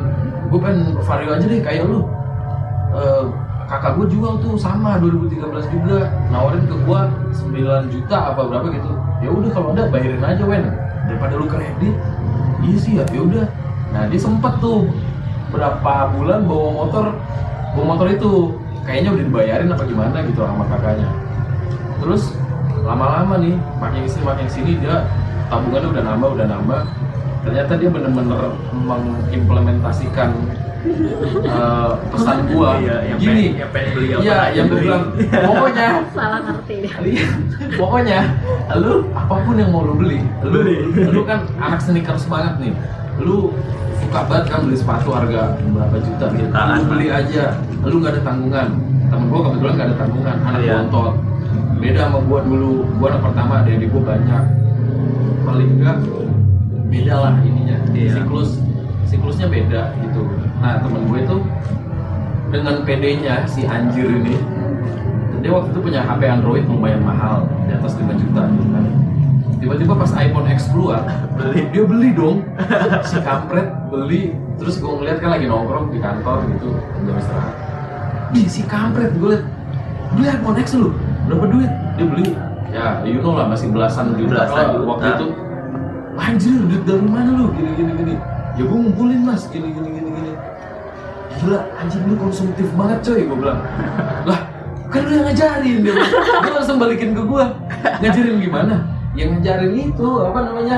[0.48, 2.04] gue pengen vario aja deh kayak lu.
[2.96, 3.24] Eh,
[3.68, 5.44] kakak gue jual tuh sama 2013
[5.76, 6.08] juga.
[6.32, 7.00] Nawarin ke gue
[7.52, 8.92] 9 juta apa berapa gitu.
[9.20, 10.66] Ya udah kalau ada bayarin aja wen.
[11.08, 11.96] Daripada lu kredit.
[12.64, 13.46] Iya sih ya ya udah.
[13.92, 14.88] Nah dia sempet tuh
[15.52, 17.06] berapa bulan bawa motor
[17.76, 18.32] bawa motor itu.
[18.88, 21.10] Kayaknya udah dibayarin apa gimana gitu sama kakaknya.
[22.00, 22.24] Terus
[22.88, 25.04] lama-lama nih makin sini makin sini dia
[25.52, 26.82] tabungannya udah nambah udah nambah.
[27.44, 28.40] Ternyata dia bener-bener
[28.72, 30.36] mengimplementasikan
[30.88, 34.82] eh, pesan gua Iya, yang gini pengen, yang pengen beli apa Iya, yang beli.
[34.84, 35.04] bilang,
[35.44, 37.28] pokoknya salah ngerti deh Iya,
[37.76, 38.20] pokoknya
[38.78, 40.76] lu apa pun yang mau lu beli, lu, Beli.
[41.10, 42.74] lu kan anak sneakers banget nih.
[43.18, 43.52] Lu
[43.98, 46.52] suka banget kan beli sepatu harga berapa juta gitu.
[46.52, 47.44] Lu beli aja,
[47.82, 48.68] lu nggak ada tanggungan.
[49.08, 50.74] Temen gua kebetulan nggak ada tanggungan, anak Iya.
[50.84, 51.14] bontot.
[51.78, 54.44] Beda sama gua dulu, gua anak pertama, adik gua banyak.
[55.44, 55.98] Paling enggak
[56.88, 58.12] beda lah ininya, Iya.
[58.14, 58.50] siklus
[59.08, 60.22] siklusnya beda gitu.
[60.58, 61.38] Nah temen gue itu
[62.48, 64.36] dengan PD-nya si anjir ini
[65.38, 68.84] dia waktu itu punya HP Android lumayan mahal di atas 5 juta gitu kan.
[69.58, 71.02] Tiba-tiba pas iPhone X keluar
[71.34, 71.62] Beli.
[71.74, 72.46] dia beli dong.
[73.06, 76.74] Si kampret beli terus gue ngeliat kan lagi nongkrong di kantor gitu
[77.06, 77.54] jam istirahat.
[78.34, 79.44] Ih, si kampret gue liat
[80.14, 80.90] beli iPhone X lu
[81.30, 81.72] berapa duit?
[81.98, 82.28] Dia beli.
[82.74, 84.86] Ya you know lah masih belasan juta Belasan juta.
[84.90, 85.28] waktu itu.
[86.18, 87.46] Anjir duit dari mana lu?
[87.54, 88.16] Gini gini gini.
[88.58, 89.87] Ya gue ngumpulin mas gini gini
[91.38, 93.60] gila anjing lu konsumtif banget coy gue bilang.
[94.26, 94.40] Lah
[94.88, 95.94] kan lu yang ngajarin dia.
[96.44, 97.44] Dia langsung balikin ke gue
[98.02, 98.76] ngajarin gimana?
[99.14, 100.78] Yang ngajarin itu apa namanya?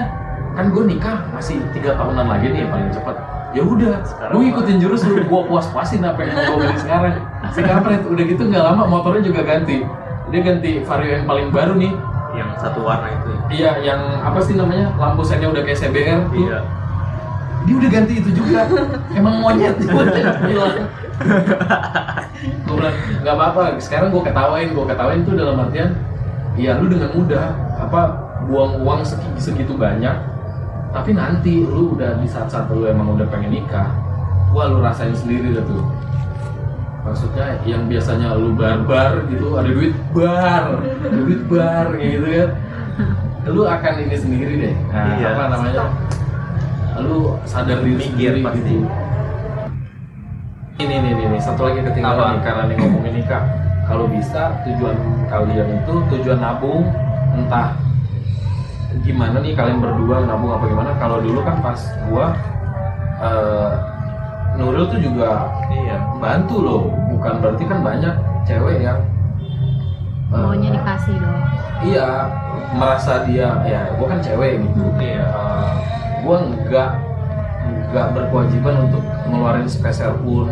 [0.57, 3.15] Kan gue nikah masih tiga tahunan lagi nih paling cepat.
[3.49, 7.17] Ya udah lu ikutin jurus lu gua puas puasin apa yang mau gue beli sekarang.
[7.49, 9.81] Si kampret udah gitu nggak lama motornya juga ganti.
[10.29, 11.93] Dia ganti vario yang paling baru nih.
[12.29, 13.41] Yang satu warna itu ya.
[13.49, 14.93] iya yang apa sih namanya?
[15.01, 16.37] Lampu sennya udah kayak CBR tuh.
[16.45, 16.59] Iya.
[17.63, 18.61] Dia udah ganti itu juga.
[19.19, 19.75] Emang monyet.
[19.79, 20.73] Bilang
[22.39, 25.91] gue bilang nggak apa-apa sekarang gue ketawain gue ketawain tuh dalam artian
[26.55, 28.01] iya lu dengan mudah apa
[28.47, 30.15] buang uang segi- segitu banyak
[30.89, 33.91] tapi nanti lu udah di saat-saat lu emang udah pengen nikah
[34.49, 35.83] wah lu rasain sendiri dah tuh.
[36.99, 42.49] Maksudnya yang biasanya lu barbar gitu ada duit bar ada duit bar kayak gitu kan
[43.49, 44.73] lu akan ini sendiri deh.
[44.87, 45.27] Nah, Iya.
[45.33, 45.83] apa namanya
[47.03, 48.59] lu sadar diri Mikir sendiri pasti.
[48.61, 48.87] gitu.
[50.79, 53.43] ini nih nih nih satu lagi ketinggalan nih karena nih ngomongin nikah
[53.83, 54.95] kalau bisa tujuan
[55.27, 56.87] kalian itu tujuan nabung
[57.35, 57.75] entah
[59.03, 62.31] gimana nih kalian berdua nabung apa gimana kalau dulu kan pas gua
[63.19, 63.71] eh,
[64.57, 65.97] Nuril tuh juga Iya.
[66.19, 66.81] bantu loh
[67.13, 68.99] bukan berarti kan banyak cewek yang
[70.31, 71.39] eh, maunya dikasih dong
[71.85, 72.07] iya
[72.75, 75.25] merasa dia ya gue kan cewek gitu Iya.
[75.27, 75.71] Eh,
[76.23, 76.91] gue nggak
[77.89, 80.49] nggak berkewajiban untuk ngeluarin spesial pun.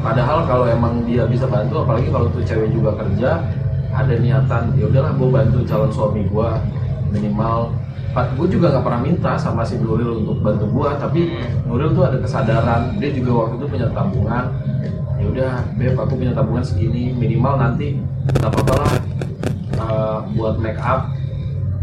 [0.00, 3.44] Padahal kalau emang dia bisa bantu apalagi kalau tuh cewek juga kerja
[3.90, 6.50] ada niatan ya udahlah gue bantu calon suami gue
[7.10, 7.74] minimal.
[8.10, 11.20] Pak, gue juga nggak pernah minta sama si Nuril untuk bantu gue, tapi
[11.62, 14.44] Nuril tuh ada kesadaran, dia juga waktu itu punya tabungan.
[15.14, 18.02] Ya udah, beb, aku punya tabungan segini, minimal nanti
[18.34, 18.92] nggak apa-apa lah
[19.78, 21.14] eh, buat make up,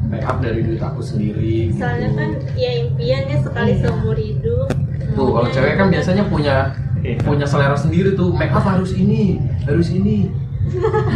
[0.07, 1.69] make up dari duit aku sendiri.
[1.69, 1.77] gitu.
[1.77, 3.81] soalnya kan ya impiannya sekali Iya.
[3.83, 4.67] seumur hidup
[5.09, 6.55] Tuh, kalau cewek kan biasanya punya
[6.99, 7.17] Iya.
[7.21, 10.27] punya selera sendiri tuh, make up harus ini, harus ini.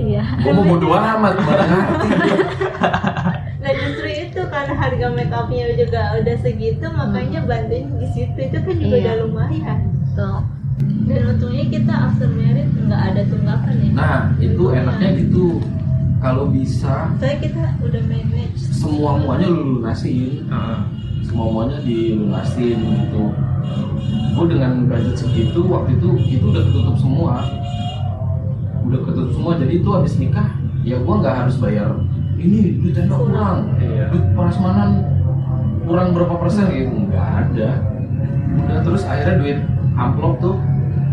[0.00, 2.08] iya Gue mau bodo amat, mana ngerti.
[3.58, 8.56] nah justru itu karena harga make upnya juga udah segitu makanya bantuin di situ itu
[8.56, 9.02] kan juga Iya.
[9.02, 9.78] udah lumayan
[10.12, 10.40] tuh
[11.04, 15.46] dan untungnya kita after married nggak ada tunggakan ya Nah, itu enaknya gitu.
[16.18, 20.42] Kalau bisa soalnya kita udah manage semua muanya lu lunasin.
[20.50, 20.78] Heeh.
[21.22, 23.24] semua muanya dilunasin gitu.
[24.34, 27.34] Gue dengan budget segitu waktu itu itu udah ketutup semua.
[28.82, 30.48] Udah ketutup semua jadi itu habis nikah
[30.82, 32.00] ya gue nggak harus bayar
[32.38, 33.74] ini duit tenda kurang.
[33.82, 34.14] Iya.
[34.14, 34.90] duit prasmanan
[35.86, 36.94] kurang berapa persen gitu.
[37.10, 37.70] Nggak ada.
[38.58, 39.58] Udah terus akhirnya duit
[39.94, 40.56] amplop tuh.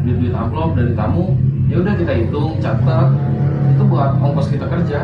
[0.06, 1.34] Duit duit amplop dari tamu.
[1.66, 3.10] Ya udah kita hitung catat
[3.76, 5.00] itu buat ongkos kita kerja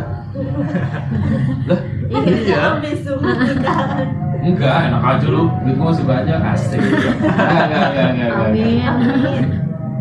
[1.68, 1.80] lah
[2.12, 2.82] Iya.
[2.82, 4.08] nikahan
[4.42, 5.48] Enggak, enak aja lu.
[5.62, 6.82] Duit gua masih banyak, asik.
[6.82, 8.32] Enggak, enggak, enggak, enggak, enggak.
[8.42, 9.46] amin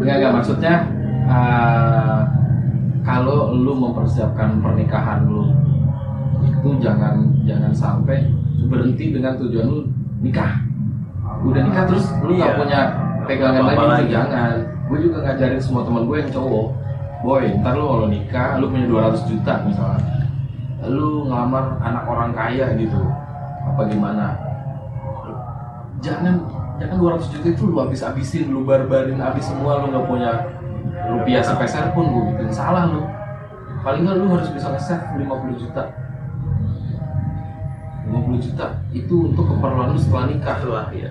[0.01, 0.75] Enggak, enggak, maksudnya
[1.29, 2.21] eh,
[3.03, 5.53] kalau lu mempersiapkan pernikahan lu
[6.41, 7.15] itu jangan
[7.45, 8.33] jangan sampai
[8.65, 9.81] berhenti dengan tujuan lu
[10.19, 10.57] nikah.
[11.43, 12.59] Udah nikah terus lu nggak Iya.
[12.59, 12.81] punya
[13.27, 14.09] pegangan Apa-apa lagi, lagi.
[14.09, 14.53] itu jangan.
[14.89, 16.67] Gue juga ngajarin semua teman gue yang cowok.
[17.21, 20.25] Boy, ntar lu kalau nikah, lu punya 200 juta misalnya.
[20.89, 23.01] Lu ngelamar anak orang kaya gitu.
[23.69, 24.51] Apa gimana?
[26.01, 26.35] jangan
[26.81, 30.31] jangan 200 juta itu lu habis habisin lu barbarin habis semua lu nggak punya
[31.13, 33.05] rupiah sepeser pun gue bikin salah lu
[33.85, 35.83] paling nggak lu harus bisa nge-save 50 juta
[38.09, 38.67] 50 juta
[38.97, 41.11] itu untuk keperluan lu setelah nikah Setelah ya.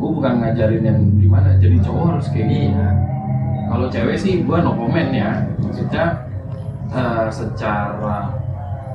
[0.00, 2.72] Gue bukan ngajarin yang gimana jadi cowok harus kayak gini.
[2.72, 2.88] Iya.
[3.70, 5.30] kalau cewek sih gue no comment ya.
[5.60, 6.04] Maksudnya
[6.90, 8.16] eh, secara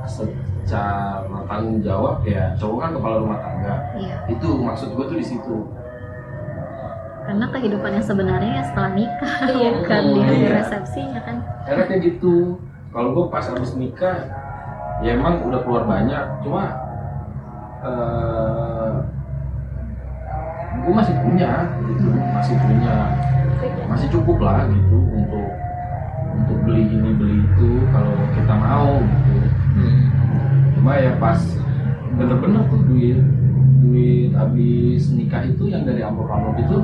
[0.03, 0.35] se-
[0.65, 3.75] secara tanggung jawab ya cowok kan kepala rumah tangga.
[3.95, 4.17] Iya.
[4.27, 5.55] Itu maksud gue tuh di situ.
[7.25, 9.69] Karena kehidupan yang sebenarnya ya setelah nikah Iya.
[9.79, 10.49] bukan di hari iya.
[10.59, 11.35] resepsinya kan.
[11.63, 12.57] Karena kayak gitu.
[12.89, 14.17] Kalau gue pas habis nikah
[14.99, 16.25] ya emang udah keluar banyak.
[16.41, 16.63] Cuma
[17.85, 18.93] eh
[20.83, 21.51] gue masih punya
[21.87, 22.09] gitu.
[22.11, 22.95] Masih punya.
[23.87, 25.47] Masih cukup lah gitu untuk
[26.35, 29.35] untuk beli ini beli itu kalau kita mau gitu.
[30.75, 31.39] Cuma ya pas
[32.15, 33.19] bener-bener tuh duit
[33.85, 36.77] duit habis nikah itu yang dari amplop amplop itu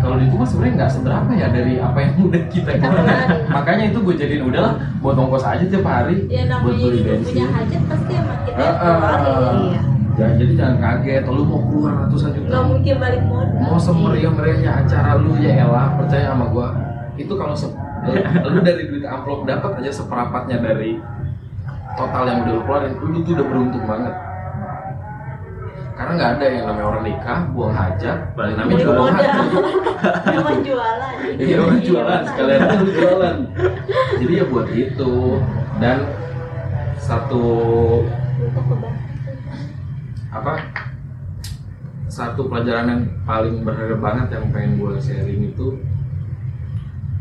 [0.00, 3.04] kalau itu mah sebenarnya nggak seberapa ya dari apa yang udah kita keluarin.
[3.04, 3.52] keluarin.
[3.52, 4.72] makanya itu gue jadiin udahlah
[5.04, 7.26] buat ongkos aja tiap hari ya buat beli bensin.
[7.36, 9.82] punya hajat pasti emang kita yang keluarin
[10.20, 12.48] Ya, jadi jangan kaget, lu mau keluar ratusan juta.
[12.52, 16.68] Nggak mungkin balik modal mau semeriah-meriahnya acara lu ya elah percaya sama gua.
[17.16, 17.72] Itu kalau se-
[18.44, 21.00] lu dari duit amplop dapat aja seperempatnya dari
[21.96, 24.14] total yang udah lu keluarin lu tuh udah beruntung banget.
[25.96, 29.44] Karena nggak ada yang namanya orang nikah buang hajat Balik namanya juga buang hajat
[30.32, 31.14] cuma jualan.
[31.36, 32.20] Iya lu jualan.
[32.28, 33.36] Sekalian lu jualan.
[34.20, 35.12] Jadi ya buat itu
[35.76, 35.98] dan
[36.96, 37.44] satu
[40.30, 40.54] apa?
[42.10, 45.78] Satu pelajaran yang paling berharga banget yang pengen gue sharing itu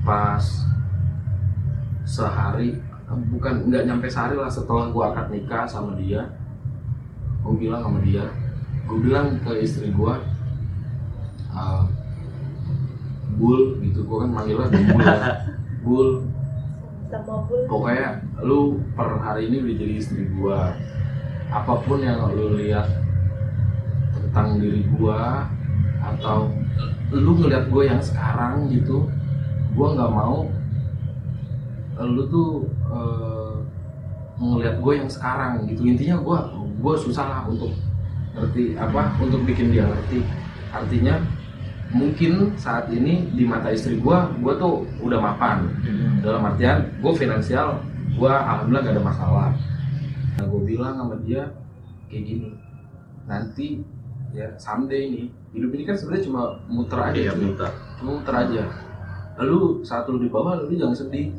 [0.01, 0.41] pas
[2.09, 2.81] sehari
[3.29, 6.33] bukan nggak nyampe sehari lah setelah gue akad nikah sama dia
[7.45, 8.25] gue bilang sama dia
[8.89, 10.13] gue bilang ke istri gue
[11.53, 11.85] "Ah,
[13.37, 15.17] bul gitu gue kan manggilnya bul ya.
[15.85, 16.09] bul.
[17.09, 17.61] Sama bul.
[17.65, 20.73] Pokoknya lu per hari ini udah jadi istri gua
[21.49, 22.85] apa pun yang lu lihat
[24.13, 25.49] tentang diri gua
[25.99, 26.53] atau
[27.09, 29.09] lu ngeliat gue yang sekarang gitu
[29.73, 30.45] gua nggak mau
[31.99, 33.55] lu tuh eh,
[34.39, 35.83] ngeliat gue yang sekarang gitu.
[35.83, 36.47] Intinya gua
[36.79, 37.75] gua susah lah untuk
[38.37, 40.23] ngerti apa untuk bikin dia ngerti.
[40.71, 41.19] Artinya
[41.91, 45.67] mungkin saat ini di mata istri gua gua tuh udah mapan.
[46.23, 47.83] Dalam artian gue finansial
[48.19, 49.49] gue alhamdulillah gak ada masalah
[50.39, 51.43] nah gue bilang sama dia
[52.07, 52.49] kayak gini
[53.27, 53.83] nanti
[54.31, 57.43] ya someday nih hidup ini kan sebenarnya cuma muter aja Iya, cuy.
[57.49, 57.69] muter.
[57.97, 58.63] cuma muter aja.
[59.35, 61.33] Lalu saat lu di bawah lu jangan sedih.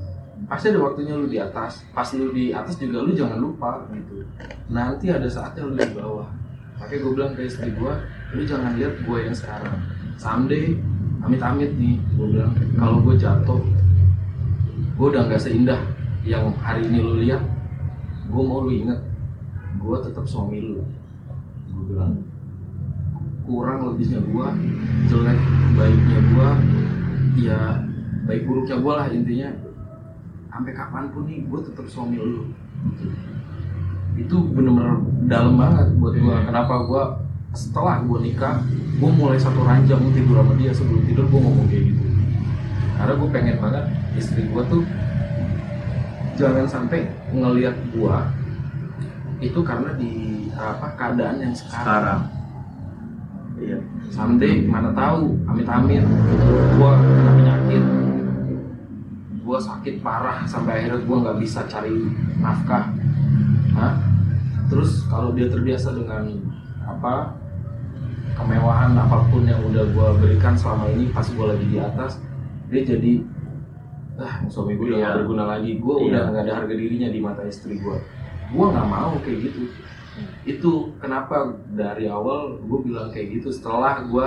[0.48, 1.86] Pasti ada waktunya lu di atas.
[1.94, 4.26] Pas lu di atas juga lu jangan lupa gitu.
[4.68, 6.26] Nanti ada saatnya lu di bawah.
[6.80, 7.92] Makanya gue bilang ke istri gue
[8.34, 9.78] lu jangan lihat gue yang sekarang.
[10.18, 10.74] Someday
[11.22, 12.50] amit-amit nih gue bilang.
[12.74, 13.60] Kalau gue jatuh
[14.98, 15.78] gue udah nggak seindah
[16.26, 17.40] yang hari ini lu lihat
[18.40, 18.96] gue mau lu inget
[19.76, 20.80] gue tetap suami lu.
[21.76, 22.24] Gue bilang
[23.44, 24.46] kurang lebihnya gue
[25.12, 25.38] jelek
[25.76, 26.48] baiknya gue
[27.44, 27.60] ya
[28.24, 29.48] baik buruknya gue lah intinya.
[30.48, 32.48] Sampai kapan pun nih gue tetap suami lu.
[32.96, 33.12] Gitu.
[34.16, 37.02] itu bener-bener dalam banget buat gue kenapa gue
[37.52, 38.64] setelah gue nikah
[38.96, 40.72] gue mulai satu ranjang tidur sama dia.
[40.72, 42.04] Sebelum tidur gue ngomong kayak gitu.
[42.96, 43.84] Karena gue pengen banget
[44.16, 44.80] istri gue tuh
[46.40, 47.04] jangan sampai
[47.36, 48.16] ngelihat gue
[49.40, 50.12] itu karena di
[50.56, 52.20] apa keadaan yang sekarang, sekarang.
[53.60, 53.78] Iya.
[54.08, 56.04] Someday mana tahu amit-amit
[56.80, 57.84] gua kena penyakit.
[59.44, 61.92] Gua sakit parah sampai akhirnya gua nggak bisa cari
[62.40, 62.88] nafkah.
[63.76, 63.94] Hah?
[64.70, 66.30] terus kalau dia terbiasa dengan
[66.86, 67.34] apa
[68.38, 72.22] kemewahan apa pun yang udah gua berikan selama ini pas gua lagi di atas
[72.70, 73.18] dia jadi
[74.20, 75.06] ah suami gue udah Iya.
[75.06, 75.70] gak berguna lagi.
[75.76, 76.04] Gue Iya.
[76.06, 77.96] udah nggak ada harga dirinya di mata istri gue
[78.50, 79.62] gue nggak mau kayak gitu.
[80.44, 81.36] Itu kenapa
[81.70, 83.48] dari awal gue bilang kayak gitu.
[83.48, 84.26] Setelah gue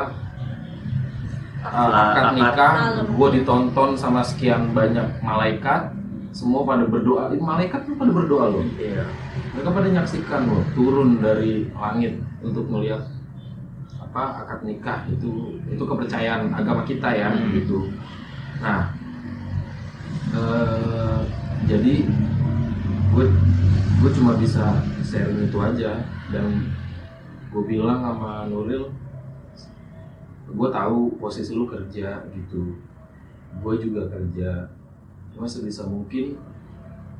[1.59, 2.35] Setelah akad akad.
[2.35, 2.73] nikah
[3.07, 5.95] gue ditonton sama sekian banyak malaikat
[6.31, 7.29] semua pada berdoa.
[7.29, 8.65] Ini malaikat tuh pada berdoa loh.
[8.75, 9.05] Iya.
[9.53, 13.05] Mereka pada nyaksikan loh turun dari langit untuk melihat
[14.01, 15.29] apa akad nikah itu
[15.65, 17.49] itu kepercayaan agama kita ya Hmm.
[17.51, 17.89] gitu.
[18.59, 18.91] Nah
[20.33, 21.19] eh,
[21.69, 21.95] jadi
[23.13, 23.25] gue
[24.03, 26.01] gue cuma bisa sharing itu aja.
[26.33, 26.73] Dan
[27.53, 28.89] gue bilang sama Nuril
[30.53, 32.77] gue tahu posisi lu kerja gitu.
[33.61, 34.69] Gue juga kerja.
[35.33, 36.35] Cuma sebisa mungkin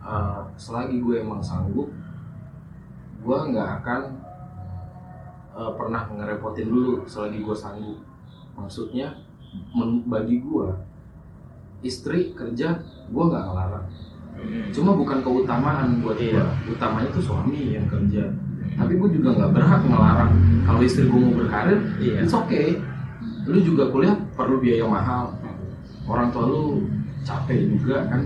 [0.03, 1.89] eh, selagi gue emang sanggup
[3.24, 4.01] gue nggak akan
[5.55, 7.99] eh, pernah ngerepotin dulu selagi gue sanggup.
[8.57, 9.14] Maksudnya
[9.74, 10.68] men- bagi gue
[11.84, 12.80] istri kerja
[13.12, 13.86] gue nggak ngelarang.
[14.74, 16.44] Cuma bukan keutamaan buat gue Iya.
[16.68, 18.28] utamanya tuh suami yang kerja.
[18.74, 20.32] Tapi gue juga nggak berhak ngelarang.
[20.66, 22.26] Kalau istri gue mau berkarir Iya.
[22.26, 22.80] it's okay.
[23.46, 25.36] Lu juga kuliah perlu biaya mahal.
[26.08, 26.88] Orang tua lu
[27.24, 28.20] capek juga kan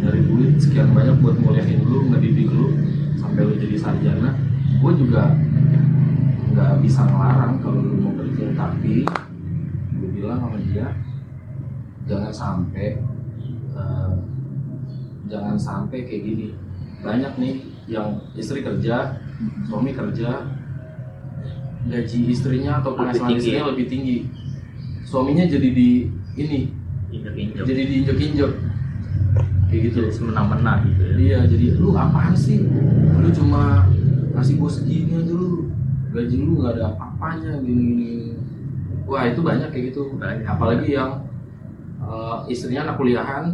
[0.00, 2.72] dari duit sekian banyak buat nguliahin lu ngedidik lu
[3.16, 4.30] sampai lu jadi sarjana.
[4.78, 5.32] Gue juga
[6.54, 8.44] nggak bisa ngelarang kalau lu mau kerja.
[8.56, 9.04] Tapi
[9.98, 10.86] gue bilang sama dia
[12.08, 12.98] jangan sampai
[13.76, 14.12] eh,
[15.28, 16.46] jangan sampai kayak gini
[17.04, 17.54] banyak nih
[17.86, 19.20] yang istri kerja
[19.70, 20.44] suami kerja
[21.88, 24.26] gaji istrinya atau penghasilan istrinya lebih tinggi
[25.06, 26.74] suaminya jadi di ini
[27.14, 28.52] injek-injek jadi diinjek-injek
[29.68, 32.64] kayak gitu jadi semena-mena gitu ya Iya, jadi lu apaan sih?
[33.20, 33.84] Lu cuma
[34.32, 35.68] ngasih gue segini aja lu.
[36.08, 38.32] Gaji lu nggak ada apa-apanya gini-gini.
[39.04, 40.16] Wah, itu banyak kayak gitu.
[40.16, 40.48] Banyak.
[40.48, 41.27] Apalagi yang
[42.08, 43.44] eh, istrinya anak kuliahan,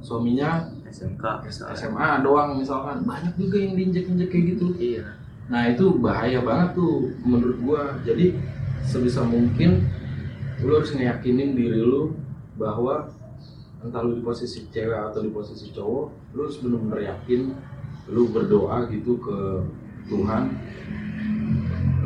[0.00, 3.04] suaminya SMK SMA doang misalkan.
[3.04, 4.66] Banyak juga yang diinjek-injek kayak gitu.
[4.76, 5.22] iya
[5.52, 7.82] Nah, itu bahaya banget tuh menurut gua.
[8.06, 8.36] Jadi
[8.86, 9.84] sebisa mungkin
[10.62, 12.14] lu harus ngeyakinin diri lu
[12.54, 13.10] bahwa
[13.82, 16.06] entah lu di posisi cewek atau di posisi cowok,
[16.38, 17.50] lu harus benar-benar yakin
[18.08, 19.38] lu berdoa gitu ke
[20.06, 20.42] Tuhan.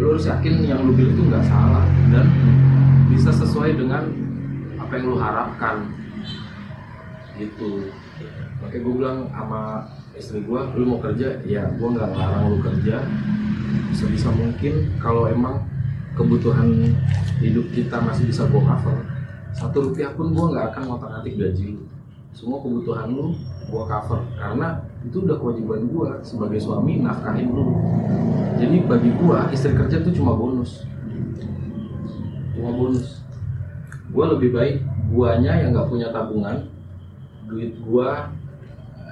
[0.01, 2.26] Lu harus yakin yang lu pilih itu nggak salah dan
[3.12, 4.09] bisa sesuai dengan
[4.87, 5.76] apa yang lu harapkan.
[7.34, 7.91] Gitu.
[8.62, 13.03] Makanya gue bilang sama istri gue, lu mau kerja, ya gue nggak ngelarang lu kerja.
[13.93, 15.66] Sebisa mungkin kalau emang
[16.14, 16.95] kebutuhan
[17.43, 19.05] hidup kita masih bisa gue cover,
[19.53, 21.82] satu rupiah pun gue nggak akan ngotak atik gaji lu.
[22.32, 27.74] Semua kebutuhan lu gue cover karena itu udah kewajiban gue sebagai suami nafkahin lu.
[28.57, 30.89] Jadi bagi gue istri kerja tuh cuma bonus,
[32.57, 33.25] cuma bonus.
[34.16, 34.76] Gue lebih baik
[35.12, 36.72] guanya yang nggak punya tabungan,
[37.44, 38.32] duit gua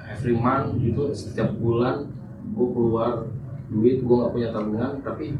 [0.08, 2.08] every month gitu setiap bulan
[2.44, 3.24] gue keluar
[3.72, 5.32] duit gue nggak punya tabungan tapi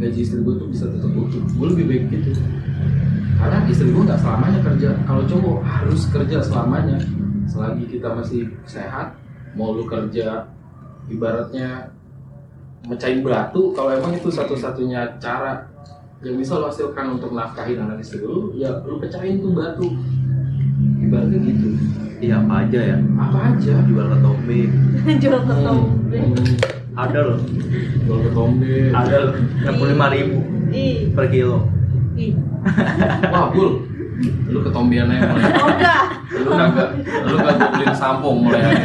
[0.00, 1.42] gaji istri gue tuh bisa tetap utuh.
[1.56, 2.40] Gue lebih baik gitu.
[3.38, 4.90] Karena istri gue nggak selamanya kerja.
[5.06, 6.98] Kalau cowok harus kerja selamanya.
[7.48, 9.16] Selagi kita masih sehat
[9.56, 10.44] mau lu kerja
[11.08, 11.88] ibaratnya
[12.84, 15.67] mecahin batu kalau emang itu satu-satunya cara
[16.18, 19.86] yang bisa lo hasilkan untuk nafkahin anak istri lu ya lu pecahin tuh batu.
[20.98, 21.68] Ibaratnya gitu.
[22.18, 22.96] Iya apa aja ya?
[22.98, 23.74] Apa aja.
[23.86, 24.60] Jual ke tombe
[25.22, 26.46] jual ke tombe Hmm,
[26.98, 27.38] ada loh.
[28.02, 29.34] Jual ke tombe ada loh.
[29.62, 30.38] Enam puluh lima ribu
[30.74, 31.14] ih.
[31.14, 31.70] per kilo.
[32.18, 32.34] Ih.
[33.32, 33.86] Wah bul
[34.50, 35.52] lu ke tombean aja mulai.
[35.58, 35.98] Oh udah
[36.28, 36.88] lu kagak
[37.24, 38.60] lu kagak beliin sampung mulai.
[38.60, 38.84] Hari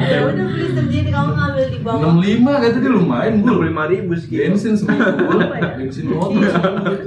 [0.00, 1.08] ini ya udah beli sendiri.
[1.12, 2.00] Kamu ngambil di bawah.
[2.00, 5.36] Enam lima kata dia lumayan enam bul puluh lima ribu sekilo bensin seminggu.
[5.56, 5.72] Ya?
[5.76, 7.00] bensin motor seminggu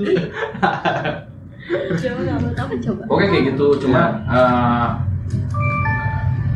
[1.69, 3.01] gitu coba ngambil apa coba.
[3.09, 4.87] Oke kayak gitu, cuma uh,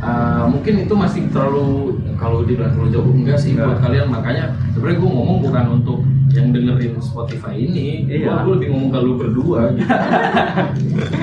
[0.03, 3.67] uh, mungkin itu masih terlalu kalau dibilang terlalu jauh enggak sih Enggak.
[3.71, 4.07] buat kalian.
[4.09, 5.97] Makanya sebenarnya gue ngomong bukan untuk
[6.33, 8.41] yang dengerin Spotify ini, Iya.
[8.41, 9.61] gue lebih ngomong ke lu berdua.
[9.71, 9.85] Gitu.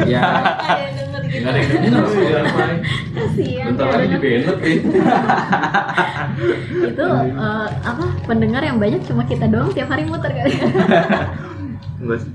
[0.07, 0.22] ya.
[0.22, 1.41] Ada yang denger gitu.
[1.41, 2.72] Nggak ada yang denger Spotify.
[3.11, 3.91] kasihan Bentar ya.
[3.91, 4.78] Lagi di dengan- banned nih.
[6.83, 7.07] itu
[7.37, 10.53] eh, apa pendengar yang banyak cuma kita doang tiap hari muter kali
[12.01, 12.33] enggak sih.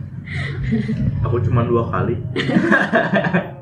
[1.21, 2.15] Aku cuma dua kali.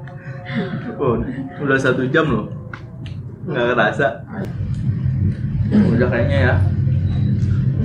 [0.96, 1.18] Oh,
[1.60, 2.46] udah satu jam loh
[3.44, 4.08] nggak kerasa
[5.74, 6.56] udah kayaknya ya.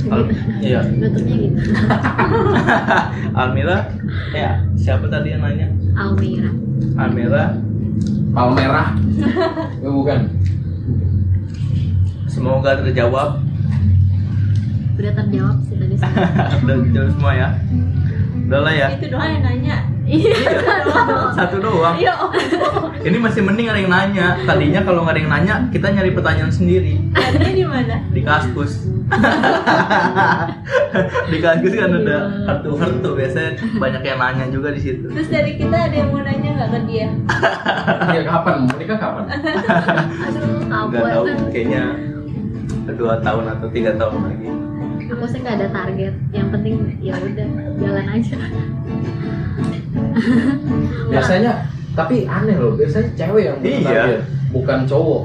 [0.09, 0.31] Al-
[0.63, 0.81] iya.
[0.87, 1.21] Gitu.
[3.41, 3.91] Almira
[4.31, 5.69] ya siapa tadi yang nanya?
[5.97, 6.51] Almira.
[7.01, 7.45] Almira.
[8.33, 8.89] Palmerah.
[9.83, 10.21] Eh, bukan.
[12.29, 13.41] semoga terjawab.
[14.99, 15.95] Udah terjawab sih tadi.
[15.97, 16.07] Sih.
[16.63, 17.49] udah terjawab semua ya
[18.49, 18.89] udah lah ya.
[18.97, 19.77] Itu doang yang nanya.
[20.09, 20.33] Iya.
[21.37, 22.01] Satu doang.
[22.01, 22.17] Iya.
[23.05, 24.27] Ini masih mending ada yang nanya.
[24.49, 26.97] Tadinya kalau nggak ada yang nanya kita nyari pertanyaan sendiri.
[27.13, 27.97] Adanya di mana?
[28.09, 28.89] Di kaskus
[31.33, 32.17] di kaskus kan ada
[32.49, 33.53] kartu kartu biasanya.
[33.77, 35.13] Banyak yang nanya juga di situ.
[35.13, 37.09] Terus dari kita ada yang mau nanya nggak ke dia?
[38.17, 38.65] Ya kapan?
[38.65, 39.25] Mau nikah kapan?
[40.25, 41.85] aduh nggak tahu kayaknya
[42.97, 44.49] dua tahun atau tiga tahun lagi
[45.09, 48.37] aku sih nggak ada target yang penting ya udah jalan aja
[51.09, 51.53] Biasanya
[51.93, 53.83] tapi aneh loh, biasanya cewek yang punya Iya.
[53.83, 55.23] target, bukan cowok.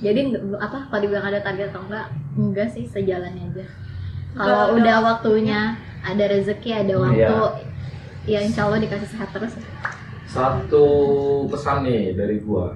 [0.00, 0.20] jadi
[0.54, 3.64] apa kalau dibilang ada target atau enggak enggak sih sejalannya aja
[4.34, 5.78] Kalau udah waktunya.
[6.02, 7.64] ada rezeki ada waktu
[8.26, 9.56] ya insya Allah dikasih sehat terus
[10.26, 10.84] Satu
[11.46, 12.74] pesan nih dari gua.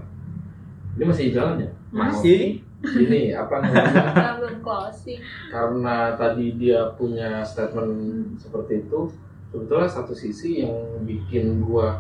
[0.94, 1.70] Ini masih jalan ya?
[1.90, 4.38] masih Ini apa namanya?
[4.38, 5.18] Belum closing
[5.50, 7.92] karena tadi dia punya statement
[8.36, 9.10] seperti itu
[9.48, 11.98] sebetulnya satu sisi yang bikin gua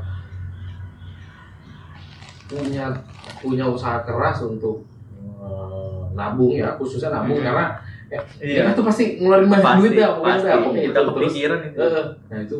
[2.48, 2.86] punya
[3.40, 4.86] punya usaha keras untuk
[5.20, 7.46] eh, nabung ya khususnya nabung Hmm.
[7.46, 7.66] karena
[8.08, 8.60] ya, Iya.
[8.64, 10.92] kita tuh pasti ngeluarin banyak duit ya pokoknya pasti pokoknya itu.
[10.94, 11.80] Terus, kepikiran itu
[12.24, 12.58] nah itu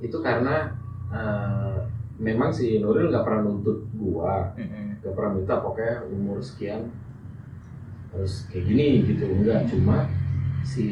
[0.00, 0.56] itu karena
[1.10, 1.76] eh,
[2.16, 5.02] memang si Nuril nggak pernah nuntut gua Mm-mm.
[5.02, 6.80] gak pernah minta pokoknya umur sekian
[8.14, 9.66] harus kayak gini gitu enggak.
[9.66, 10.06] Cuma
[10.64, 10.86] si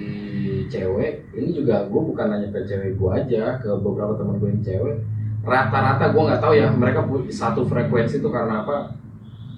[0.69, 4.63] cewek ini juga gue bukan nanya ke cewek gue aja ke beberapa teman gue yang
[4.63, 4.97] cewek.
[5.43, 7.01] Rata-rata gue nggak tahu ya mereka
[7.31, 8.99] satu frekuensi itu karena apa?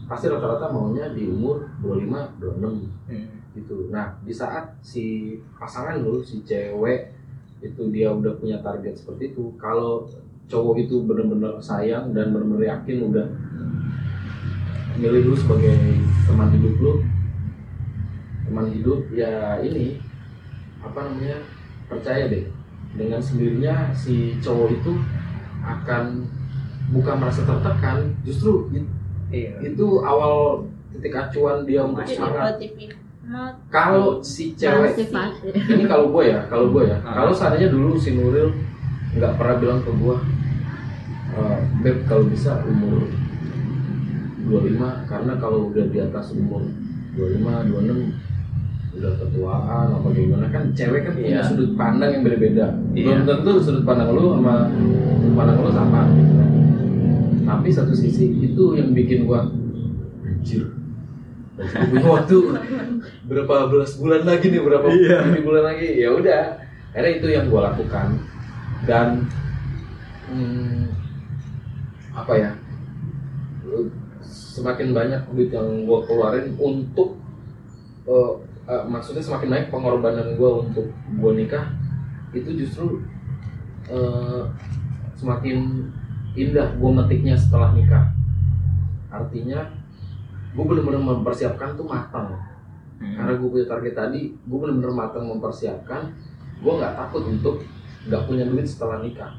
[0.05, 3.29] Pasti rata-rata maunya di umur 25 26 Hmm.
[3.57, 3.89] gitu.
[3.93, 7.13] Nah di saat si pasangan lu si cewek
[7.65, 10.05] itu dia udah punya target seperti itu kalau
[10.49, 13.27] cowok itu bener-bener sayang dan bener-bener yakin udah
[15.01, 15.73] milih lu sebagai
[16.29, 16.93] teman hidup lu
[18.55, 19.99] teman hidup ya ini
[20.79, 21.43] apa namanya
[21.91, 22.47] percaya deh.
[22.95, 24.95] Dengan sendirinya si cowok itu
[25.59, 26.23] akan
[26.95, 28.87] bukan merasa tertekan justru it-
[29.35, 29.75] Iya.
[29.75, 30.63] itu awal
[30.95, 32.55] titik acuan dia untuk semangat.
[33.67, 34.95] kalau si cewek
[35.67, 37.03] ini kalau gue ya kalau gue ya.
[37.03, 37.19] Ah.
[37.19, 38.55] kalau seandainya dulu si Nuril
[39.11, 40.17] nggak pernah bilang ke gue
[41.35, 43.11] "Eh, beb kalau bisa umur
[44.47, 44.79] 25
[45.11, 46.63] karena kalau udah di atas umur
[47.17, 48.24] 25 26
[48.95, 50.47] udah ketuaan apa gimana?
[50.55, 51.43] Kan cewek kan punya Iya.
[51.43, 53.27] sudut pandang yang berbeda belum Iya.
[53.27, 54.55] tentu sudut pandang lu sama
[55.19, 56.01] sudut pandang lu sama.
[56.15, 56.35] Gitu
[57.45, 59.45] tapi satu sisi itu yang bikin gua
[60.25, 60.65] anjir.
[61.61, 62.37] Punya waktu
[63.29, 65.89] berapa belas bulan lagi nih berapa ini bulan lagi.
[66.01, 66.59] Ya udah
[66.97, 68.19] akhirnya itu yang gua lakukan.
[68.89, 69.29] Dan
[70.33, 70.93] hmm,
[72.17, 72.51] apa ya
[74.25, 77.21] semakin banyak duit yang gua keluarin untuk
[78.09, 78.33] eh,
[78.69, 80.89] eh, maksudnya semakin banyak pengorbanan gua untuk
[81.21, 81.69] gua nikah
[82.35, 83.03] itu justru
[83.89, 84.43] eh,
[85.15, 85.89] semakin
[86.35, 88.11] indah gua metiknya setelah nikah.
[89.15, 89.85] Artinya
[90.55, 92.31] gue bener-bener mempersiapkan tuh matang.
[92.95, 93.11] Hmm.
[93.19, 96.15] karena gue punya target tadi gue bener-bener matang mempersiapkan
[96.63, 97.59] gue nggak takut untuk
[98.07, 99.35] nggak punya duit setelah nikah.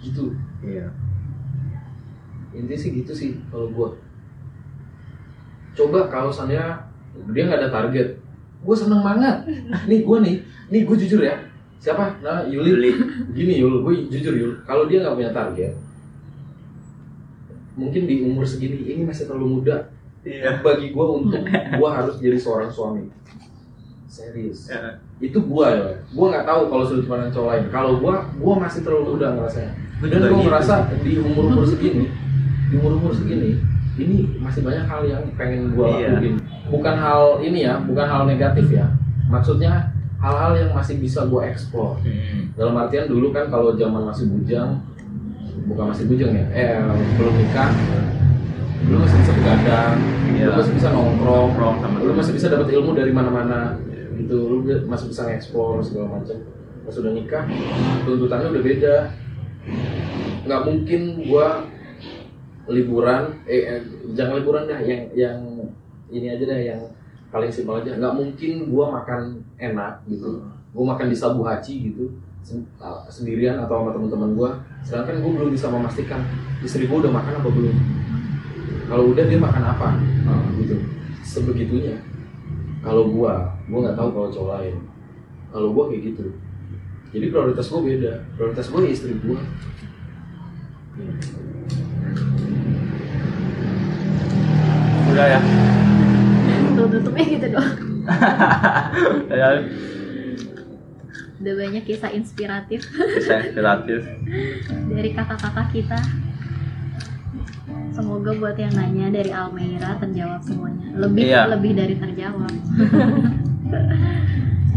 [0.00, 0.32] Gitu.
[0.64, 0.88] Iya.
[2.56, 3.88] intinya sih gitu sih kalau gue
[5.76, 6.87] coba kalau seandainya
[7.34, 8.08] dia nggak ada target.
[8.62, 9.36] Gue seneng banget.
[9.86, 10.36] Nih gue nih
[10.68, 11.36] nih gue jujur ya.
[11.78, 12.18] Siapa?
[12.20, 12.70] Nah Yuli.
[12.74, 12.90] Yuli.
[13.32, 14.52] gini Yul gue jujur Yul.
[14.66, 15.72] Kalau dia nggak punya target
[17.78, 19.86] mungkin di umur segini ini masih terlalu muda
[20.26, 20.60] Iya.
[20.66, 23.06] bagi gue untuk gue harus jadi seorang suami.
[24.10, 24.66] Serius.
[24.66, 24.98] Ya.
[25.22, 27.64] itu gue ya gue nggak tahu kalau sudut pandang cowok lain.
[27.70, 29.72] Kalau gue gue masih terlalu muda ngerasanya.
[30.02, 30.42] Dan gue gitu.
[30.50, 30.74] ngerasa
[31.06, 32.10] di umur umur segini
[32.68, 33.62] di umur umur segini
[33.94, 36.18] ini masih banyak hal yang pengen gue Iya.
[36.18, 36.34] lakuin
[36.68, 38.86] bukan hal ini ya bukan hal negatif ya.
[39.28, 42.00] Maksudnya hal-hal yang masih bisa gue explore.
[42.02, 42.50] Hmm.
[42.58, 44.82] dalam artian dulu kan kalau zaman masih bujang
[45.70, 46.74] bukan masih bujang ya eh
[47.14, 47.70] belum nikah
[48.90, 49.94] lu masih bisa begadang
[50.28, 50.44] Iya.
[50.50, 53.78] lu masih bisa nongkrong Nongkrong sama lu masih bisa dapat ilmu dari mana-mana
[54.18, 54.36] gitu.
[54.50, 54.56] Lu
[54.90, 56.36] masih bisa ngeksplor segala macam.
[56.84, 57.44] Pas udah nikah
[58.06, 58.96] tuntutannya udah beda.
[60.46, 61.46] Nggak mungkin gua
[62.68, 63.80] liburan eh, eh,
[64.12, 65.38] jangan liburan dah yang yang
[66.08, 66.82] ini aja deh yang
[67.28, 67.96] paling simpel aja.
[67.96, 70.40] Nggak mungkin gua makan enak gitu.
[70.72, 72.12] Gua makan di sabu haci gitu
[72.80, 74.50] uh, sendirian atau sama teman-teman gua.
[74.84, 76.24] Sedangkan gua belum bisa memastikan
[76.64, 77.76] istri gua udah makan apa belum.
[78.88, 79.88] Kalau udah dia makan apa?
[80.24, 80.80] Nah, gitu.
[81.20, 82.00] Sebegitunya.
[82.80, 84.76] Kalau gua gua nggak tahu kalau cowok lain.
[85.52, 86.24] Kalau gua kayak gitu.
[87.12, 88.12] Jadi prioritas gua beda.
[88.36, 89.40] Prioritas gua ya istri gua.
[95.08, 95.40] Udah ya.
[96.88, 97.76] Tutup tutupnya gitu doang.
[99.30, 99.60] Ya,
[101.38, 104.00] Udah banyak kisah inspiratif bisa inspiratif.
[104.90, 106.00] dari kakak-kakak kita.
[107.92, 110.88] Semoga buat yang nanya dari Almeira terjawab semuanya.
[110.96, 111.42] Lebih Iya.
[111.52, 112.48] lebih dari terjawab.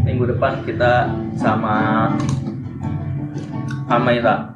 [0.05, 1.07] Minggu depan kita
[1.39, 2.11] sama
[3.87, 4.51] Amaira.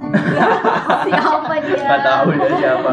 [1.08, 1.80] Siapa dia?
[1.80, 2.92] Nggak tahu dia siapa.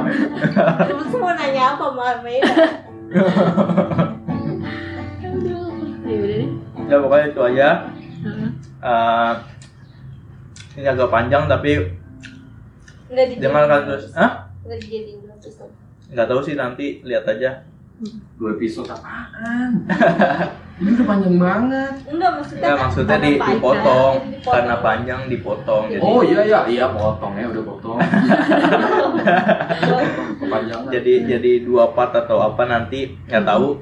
[0.86, 2.64] Terus mau nanya apa Mbak Meda?
[6.92, 7.00] Ya udah.
[7.00, 7.68] Ya pokoknya itu aja.
[8.22, 8.50] Heeh.
[8.82, 9.32] Eh,
[10.76, 11.72] ini agak panjang tapi
[13.08, 14.04] kan terus.
[14.12, 15.72] Dijadiin episode.
[16.12, 17.64] Nggak tahu sih nanti lihat aja.
[18.34, 19.86] dua episode apaan
[20.82, 24.52] ini udah panjang banget Enggak maksudnya Ya maksudnya di, panjang, dipotong dipotong.
[24.58, 25.84] karena panjang dipotong.
[25.86, 27.98] Jadi oh iya iya iya potong ya udah potong
[30.94, 33.78] jadi jadi dua part atau apa nanti nggak tahu.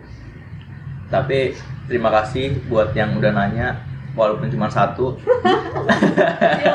[1.08, 1.56] Tapi
[1.90, 5.14] terima kasih buat yang udah nanya walaupun cuma satu.
[6.60, 6.74] Ya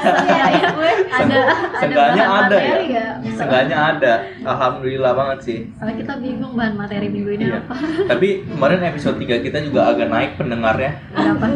[0.00, 0.68] Iya, iya.
[0.72, 0.90] gue.
[1.12, 1.40] Ada
[1.76, 2.40] Seenggaknya ya.
[2.40, 3.14] nggak?
[3.36, 4.12] Seenggaknya ada.
[4.42, 5.58] Alhamdulillah banget sih.
[5.76, 7.60] Soalnya kita bingung bahan materi minggu ini Iya.
[7.60, 7.74] apa.
[8.08, 10.98] Tapi kemarin episode 3 kita juga agak naik pendengarnya.
[11.12, 11.46] Berapa?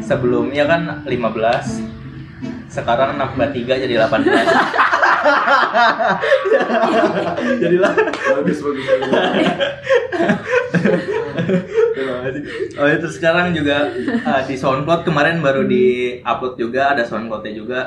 [0.00, 1.84] Sebelumnya kan 15.
[2.68, 4.24] Sekarang nambah 3 jadi 18.
[7.58, 7.92] Jadilah
[8.38, 9.08] bagus bagus bagus.
[12.74, 15.84] Oh itu sekarang juga uh, di SoundCloud kemarin baru di
[16.20, 17.80] upload juga ada SoundCloudnya juga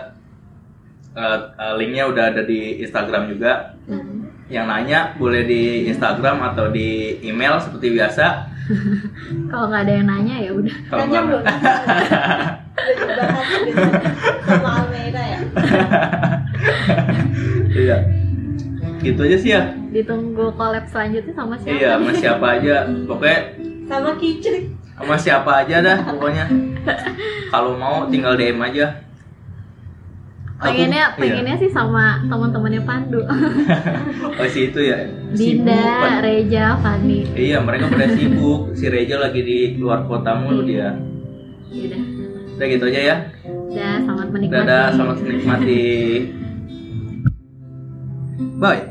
[1.12, 4.32] Uh, uh, linknya udah ada di Instagram juga Hmm.
[4.48, 6.88] yang nanya boleh di Instagram atau di
[7.22, 8.48] email seperti biasa
[9.46, 10.76] Kalau nggak ada yang nanya ya udah.
[10.88, 11.44] nggak- belum?
[14.42, 15.38] Sama Almeida ya.
[17.74, 17.98] iya
[19.02, 21.76] gitu aja sih ya Ditunggu collab selanjutnya sama siapa?
[21.76, 23.40] iya sama siapa aja pokoknya
[23.92, 24.64] Sama Kicrik.
[24.94, 26.46] sama siapa aja dah pokoknya
[27.50, 29.02] kalau mau tinggal DM aja
[30.56, 31.18] Aku- Pengennya, iya.
[31.18, 33.18] pengennya sih sama teman-temannya Pandu.
[34.38, 36.22] oh si itu ya Sibuk, Dinda, Pan.
[36.22, 37.26] Reja, Fani.
[37.34, 40.94] iya mereka pada sibuk si Reja lagi di luar kota mulu dia
[41.68, 42.02] Yaudah.
[42.56, 44.54] udah gitu aja ya Udah, selamat menikmati.
[44.56, 45.82] dadah selamat menikmati
[48.56, 48.82] bye